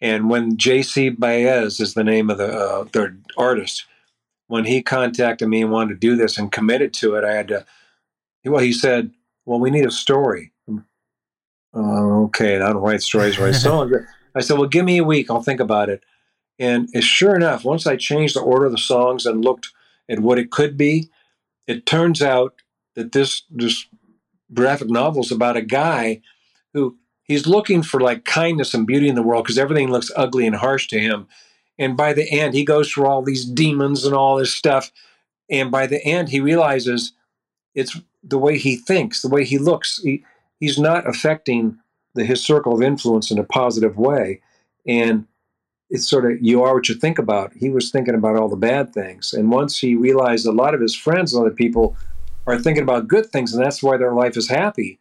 And 0.00 0.30
when 0.30 0.56
J.C. 0.56 1.10
Baez 1.10 1.80
is 1.80 1.94
the 1.94 2.04
name 2.04 2.30
of 2.30 2.38
the 2.38 2.52
uh, 2.52 2.84
their 2.92 3.16
artist, 3.36 3.86
when 4.46 4.64
he 4.64 4.82
contacted 4.82 5.48
me 5.48 5.62
and 5.62 5.72
wanted 5.72 5.94
to 5.94 6.00
do 6.00 6.16
this 6.16 6.38
and 6.38 6.52
committed 6.52 6.92
to 6.94 7.14
it, 7.14 7.24
I 7.24 7.32
had 7.32 7.48
to. 7.48 7.66
Well, 8.44 8.62
he 8.62 8.72
said, 8.72 9.10
"Well, 9.44 9.58
we 9.58 9.70
need 9.70 9.86
a 9.86 9.90
story." 9.90 10.52
Uh, 11.74 12.22
okay, 12.24 12.56
I 12.56 12.72
don't 12.72 12.76
write 12.76 13.02
stories, 13.02 13.38
write 13.38 13.54
songs. 13.56 13.92
I 14.34 14.40
said, 14.40 14.58
"Well, 14.58 14.68
give 14.68 14.84
me 14.84 14.98
a 14.98 15.04
week. 15.04 15.30
I'll 15.30 15.42
think 15.42 15.60
about 15.60 15.88
it." 15.88 16.04
And 16.58 16.88
sure 17.02 17.36
enough, 17.36 17.64
once 17.64 17.86
I 17.86 17.96
changed 17.96 18.36
the 18.36 18.40
order 18.40 18.66
of 18.66 18.72
the 18.72 18.78
songs 18.78 19.26
and 19.26 19.44
looked 19.44 19.70
at 20.08 20.20
what 20.20 20.38
it 20.38 20.50
could 20.50 20.76
be, 20.76 21.08
it 21.66 21.86
turns 21.86 22.22
out 22.22 22.54
that 22.98 23.12
this 23.12 23.42
this 23.48 23.86
graphic 24.52 24.90
novel 24.90 25.22
is 25.22 25.30
about 25.30 25.56
a 25.56 25.62
guy 25.62 26.20
who 26.74 26.98
he's 27.22 27.46
looking 27.46 27.80
for 27.84 28.00
like 28.00 28.24
kindness 28.24 28.74
and 28.74 28.88
beauty 28.88 29.08
in 29.08 29.14
the 29.14 29.22
world 29.22 29.44
because 29.44 29.56
everything 29.56 29.88
looks 29.88 30.10
ugly 30.16 30.46
and 30.46 30.56
harsh 30.56 30.88
to 30.88 30.98
him. 30.98 31.28
And 31.78 31.96
by 31.96 32.12
the 32.12 32.28
end, 32.28 32.54
he 32.54 32.64
goes 32.64 32.90
through 32.90 33.06
all 33.06 33.22
these 33.22 33.44
demons 33.44 34.04
and 34.04 34.16
all 34.16 34.36
this 34.36 34.52
stuff. 34.52 34.90
And 35.48 35.70
by 35.70 35.86
the 35.86 36.04
end, 36.04 36.30
he 36.30 36.40
realizes 36.40 37.12
it's 37.72 37.96
the 38.24 38.38
way 38.38 38.58
he 38.58 38.74
thinks, 38.74 39.22
the 39.22 39.28
way 39.28 39.44
he 39.44 39.58
looks. 39.58 40.00
He, 40.02 40.24
he's 40.58 40.76
not 40.76 41.08
affecting 41.08 41.78
the, 42.14 42.24
his 42.24 42.44
circle 42.44 42.74
of 42.74 42.82
influence 42.82 43.30
in 43.30 43.38
a 43.38 43.44
positive 43.44 43.96
way. 43.96 44.40
And 44.88 45.28
it's 45.88 46.08
sort 46.08 46.30
of 46.30 46.42
you 46.42 46.64
are 46.64 46.74
what 46.74 46.88
you 46.88 46.96
think 46.96 47.20
about. 47.20 47.52
He 47.54 47.70
was 47.70 47.92
thinking 47.92 48.16
about 48.16 48.34
all 48.34 48.48
the 48.48 48.56
bad 48.56 48.92
things. 48.92 49.32
And 49.32 49.52
once 49.52 49.78
he 49.78 49.94
realized 49.94 50.46
a 50.46 50.52
lot 50.52 50.74
of 50.74 50.80
his 50.80 50.96
friends 50.96 51.32
and 51.32 51.40
other 51.40 51.54
people 51.54 51.96
are 52.48 52.58
thinking 52.58 52.82
about 52.82 53.08
good 53.08 53.26
things, 53.26 53.52
and 53.52 53.64
that's 53.64 53.82
why 53.82 53.96
their 53.96 54.14
life 54.14 54.36
is 54.36 54.48
happy. 54.48 55.00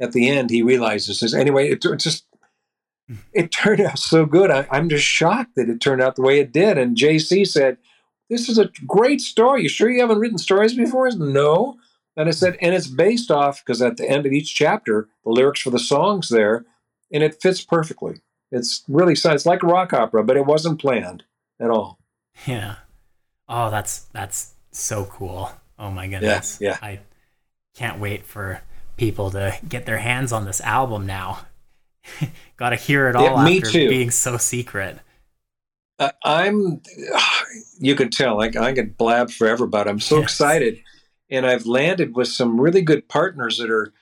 At 0.00 0.12
the 0.12 0.28
end, 0.28 0.50
he 0.50 0.62
realizes 0.62 1.20
this. 1.20 1.34
Anyway, 1.34 1.70
it, 1.70 1.84
it 1.84 1.98
just 1.98 2.24
hmm. 3.08 3.16
it 3.32 3.50
turned 3.52 3.80
out 3.80 3.98
so 3.98 4.24
good. 4.24 4.50
I, 4.50 4.66
I'm 4.70 4.88
just 4.88 5.04
shocked 5.04 5.56
that 5.56 5.68
it 5.68 5.80
turned 5.80 6.00
out 6.00 6.16
the 6.16 6.22
way 6.22 6.38
it 6.38 6.52
did. 6.52 6.78
And 6.78 6.96
JC 6.96 7.46
said, 7.46 7.78
"This 8.30 8.48
is 8.48 8.58
a 8.58 8.70
great 8.86 9.20
story. 9.20 9.62
You 9.62 9.68
sure 9.68 9.90
you 9.90 10.00
haven't 10.00 10.20
written 10.20 10.38
stories 10.38 10.74
before?" 10.74 11.10
Said, 11.10 11.20
no. 11.20 11.78
And 12.16 12.28
I 12.28 12.32
said, 12.32 12.56
and 12.60 12.74
it's 12.74 12.88
based 12.88 13.30
off 13.30 13.64
because 13.64 13.80
at 13.80 13.96
the 13.96 14.08
end 14.08 14.26
of 14.26 14.32
each 14.32 14.52
chapter, 14.52 15.08
the 15.24 15.30
lyrics 15.30 15.60
for 15.60 15.70
the 15.70 15.78
songs 15.78 16.30
there, 16.30 16.64
and 17.12 17.22
it 17.22 17.40
fits 17.40 17.64
perfectly. 17.64 18.22
It's 18.50 18.82
really 18.88 19.12
it's 19.12 19.46
like 19.46 19.62
a 19.62 19.66
rock 19.66 19.92
opera, 19.92 20.24
but 20.24 20.36
it 20.36 20.44
wasn't 20.44 20.80
planned 20.80 21.24
at 21.60 21.70
all. 21.70 21.98
Yeah. 22.46 22.76
Oh, 23.48 23.70
that's 23.70 24.00
that's 24.12 24.54
so 24.72 25.04
cool. 25.04 25.52
Oh 25.78 25.90
my 25.90 26.08
goodness. 26.08 26.58
yeah. 26.60 26.78
I 26.82 27.00
can't 27.74 27.98
wait 28.00 28.24
for 28.24 28.62
people 28.96 29.30
to 29.30 29.56
get 29.68 29.86
their 29.86 29.98
hands 29.98 30.32
on 30.32 30.44
this 30.44 30.60
album 30.60 31.06
now. 31.06 31.46
Got 32.56 32.70
to 32.70 32.76
hear 32.76 33.08
it 33.08 33.16
all 33.16 33.36
Yeah, 33.36 33.44
me 33.44 33.60
after 33.60 33.70
too. 33.70 33.88
being 33.88 34.10
so 34.10 34.36
secret. 34.36 34.98
Uh, 35.98 36.10
I'm, 36.24 36.80
you 37.78 37.94
can 37.94 38.10
tell, 38.10 38.40
I, 38.42 38.46
I 38.46 38.72
can 38.72 38.94
blab 38.98 39.30
forever, 39.30 39.66
but 39.66 39.88
I'm 39.88 40.00
so 40.00 40.18
yes. 40.18 40.24
excited. 40.24 40.78
And 41.30 41.46
I've 41.46 41.66
landed 41.66 42.16
with 42.16 42.28
some 42.28 42.60
really 42.60 42.82
good 42.82 43.08
partners 43.08 43.58
that 43.58 43.70
are 43.70 43.92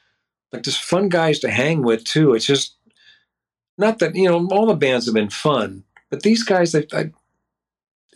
like 0.53 0.63
just 0.63 0.83
fun 0.83 1.09
guys 1.09 1.41
to 1.41 1.51
hang 1.51 1.83
with, 1.83 2.05
too. 2.05 2.35
It's 2.35 2.47
just 2.47 2.77
not 3.79 3.99
that, 3.99 4.15
you 4.15 4.29
know, 4.29 4.47
all 4.51 4.67
the 4.67 4.75
bands 4.75 5.07
have 5.07 5.15
been 5.15 5.31
fun, 5.31 5.85
but 6.11 6.23
these 6.23 6.43
guys, 6.43 6.75
I, 6.75 6.85
I, 6.93 7.11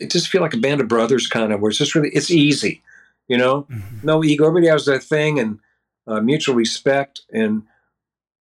I 0.01 0.05
just 0.05 0.29
feel 0.29 0.41
like 0.41 0.53
a 0.53 0.57
band 0.57 0.81
of 0.81 0.87
brothers 0.87 1.27
kind 1.27 1.53
of, 1.53 1.59
where 1.59 1.69
it's 1.69 1.77
just 1.77 1.95
really, 1.95 2.09
it's 2.09 2.31
easy, 2.31 2.81
you 3.27 3.37
know, 3.37 3.63
mm-hmm. 3.63 4.05
no 4.05 4.23
ego. 4.23 4.47
Everybody 4.47 4.67
has 4.67 4.85
their 4.85 4.99
thing 4.99 5.39
and 5.39 5.59
uh, 6.07 6.21
mutual 6.21 6.55
respect. 6.55 7.21
And, 7.31 7.63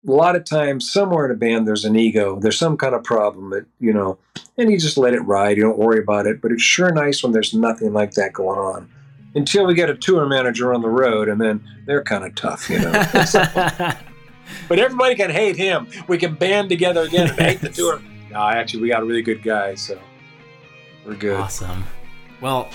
a 0.06 0.10
lot 0.10 0.34
of 0.34 0.44
times 0.44 0.90
somewhere 0.90 1.26
in 1.26 1.30
a 1.30 1.34
band 1.34 1.66
there's 1.66 1.84
an 1.84 1.96
ego 1.96 2.38
there's 2.40 2.58
some 2.58 2.76
kind 2.76 2.94
of 2.94 3.04
problem 3.04 3.50
that 3.50 3.64
you 3.78 3.92
know 3.92 4.18
and 4.58 4.70
you 4.70 4.78
just 4.78 4.98
let 4.98 5.14
it 5.14 5.20
ride 5.20 5.56
you 5.56 5.62
don't 5.62 5.78
worry 5.78 6.00
about 6.00 6.26
it 6.26 6.40
but 6.40 6.50
it's 6.50 6.62
sure 6.62 6.90
nice 6.92 7.22
when 7.22 7.32
there's 7.32 7.54
nothing 7.54 7.92
like 7.92 8.12
that 8.12 8.32
going 8.32 8.58
on 8.58 8.90
until 9.34 9.64
we 9.64 9.74
get 9.74 9.88
a 9.88 9.94
tour 9.94 10.26
manager 10.26 10.74
on 10.74 10.82
the 10.82 10.88
road 10.88 11.28
and 11.28 11.40
then 11.40 11.62
they're 11.86 12.02
kind 12.02 12.24
of 12.24 12.34
tough 12.34 12.68
you 12.68 12.78
know 12.78 12.90
but 14.68 14.78
everybody 14.78 15.14
can 15.14 15.30
hate 15.30 15.56
him 15.56 15.86
we 16.08 16.18
can 16.18 16.34
band 16.34 16.68
together 16.68 17.02
again 17.02 17.28
and 17.28 17.38
hate 17.38 17.60
the 17.60 17.68
tour 17.68 18.02
no 18.30 18.40
actually 18.40 18.82
we 18.82 18.88
got 18.88 19.02
a 19.02 19.04
really 19.04 19.22
good 19.22 19.42
guy 19.42 19.74
so 19.74 19.98
we're 21.06 21.14
good 21.14 21.38
awesome 21.38 21.84
well 22.40 22.68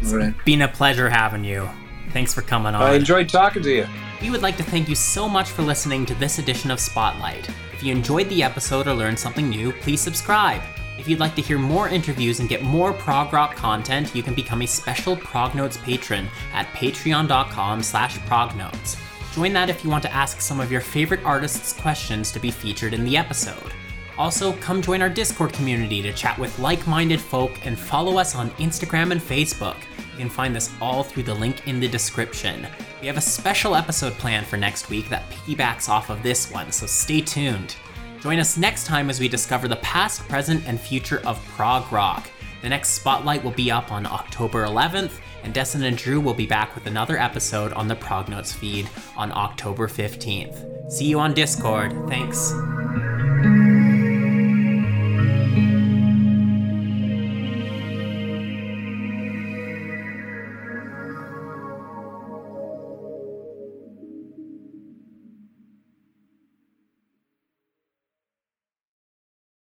it's 0.00 0.12
right. 0.12 0.34
been 0.44 0.62
a 0.62 0.68
pleasure 0.68 1.08
having 1.08 1.44
you 1.44 1.68
thanks 2.12 2.32
for 2.32 2.42
coming 2.42 2.74
on 2.74 2.82
i 2.82 2.94
enjoyed 2.94 3.28
talking 3.28 3.62
to 3.62 3.70
you 3.70 3.86
we 4.20 4.30
would 4.30 4.42
like 4.42 4.56
to 4.56 4.64
thank 4.64 4.88
you 4.88 4.96
so 4.96 5.28
much 5.28 5.50
for 5.50 5.62
listening 5.62 6.04
to 6.06 6.14
this 6.16 6.40
edition 6.40 6.72
of 6.72 6.80
Spotlight. 6.80 7.48
If 7.72 7.84
you 7.84 7.92
enjoyed 7.92 8.28
the 8.28 8.42
episode 8.42 8.88
or 8.88 8.94
learned 8.94 9.18
something 9.18 9.48
new, 9.48 9.70
please 9.72 10.00
subscribe. 10.00 10.60
If 10.98 11.06
you'd 11.06 11.20
like 11.20 11.36
to 11.36 11.42
hear 11.42 11.58
more 11.58 11.88
interviews 11.88 12.40
and 12.40 12.48
get 12.48 12.62
more 12.62 12.92
prog 12.92 13.32
rock 13.32 13.54
content, 13.54 14.16
you 14.16 14.24
can 14.24 14.34
become 14.34 14.62
a 14.62 14.66
special 14.66 15.16
Prognotes 15.16 15.76
patron 15.76 16.26
at 16.52 16.66
patreon.com 16.68 17.84
slash 17.84 18.18
prognotes. 18.26 18.96
Join 19.34 19.52
that 19.52 19.70
if 19.70 19.84
you 19.84 19.90
want 19.90 20.02
to 20.02 20.12
ask 20.12 20.40
some 20.40 20.58
of 20.58 20.72
your 20.72 20.80
favorite 20.80 21.24
artists' 21.24 21.72
questions 21.72 22.32
to 22.32 22.40
be 22.40 22.50
featured 22.50 22.94
in 22.94 23.04
the 23.04 23.16
episode. 23.16 23.72
Also, 24.18 24.52
come 24.54 24.82
join 24.82 25.00
our 25.00 25.08
Discord 25.08 25.52
community 25.52 26.02
to 26.02 26.12
chat 26.12 26.36
with 26.38 26.58
like 26.58 26.84
minded 26.88 27.20
folk 27.20 27.64
and 27.64 27.78
follow 27.78 28.18
us 28.18 28.34
on 28.34 28.50
Instagram 28.52 29.12
and 29.12 29.20
Facebook. 29.20 29.76
You 30.12 30.18
can 30.18 30.28
find 30.28 30.54
this 30.54 30.72
all 30.80 31.04
through 31.04 31.22
the 31.22 31.34
link 31.34 31.68
in 31.68 31.78
the 31.78 31.86
description. 31.86 32.66
We 33.00 33.06
have 33.06 33.16
a 33.16 33.20
special 33.20 33.76
episode 33.76 34.14
planned 34.14 34.46
for 34.46 34.56
next 34.56 34.90
week 34.90 35.08
that 35.08 35.30
piggybacks 35.30 35.88
off 35.88 36.10
of 36.10 36.24
this 36.24 36.50
one, 36.50 36.72
so 36.72 36.84
stay 36.84 37.20
tuned. 37.20 37.76
Join 38.20 38.40
us 38.40 38.56
next 38.56 38.86
time 38.86 39.08
as 39.08 39.20
we 39.20 39.28
discover 39.28 39.68
the 39.68 39.76
past, 39.76 40.28
present, 40.28 40.66
and 40.66 40.80
future 40.80 41.24
of 41.24 41.42
prog 41.50 41.92
rock. 41.92 42.28
The 42.62 42.68
next 42.68 42.88
spotlight 42.88 43.44
will 43.44 43.52
be 43.52 43.70
up 43.70 43.92
on 43.92 44.04
October 44.04 44.66
11th, 44.66 45.20
and 45.44 45.54
Destin 45.54 45.84
and 45.84 45.96
Drew 45.96 46.18
will 46.20 46.34
be 46.34 46.46
back 46.46 46.74
with 46.74 46.86
another 46.86 47.16
episode 47.16 47.72
on 47.74 47.86
the 47.86 47.94
Prognotes 47.94 48.52
feed 48.52 48.90
on 49.16 49.30
October 49.30 49.86
15th. 49.86 50.90
See 50.90 51.04
you 51.04 51.20
on 51.20 51.34
Discord. 51.34 51.92
Thanks. 52.08 52.52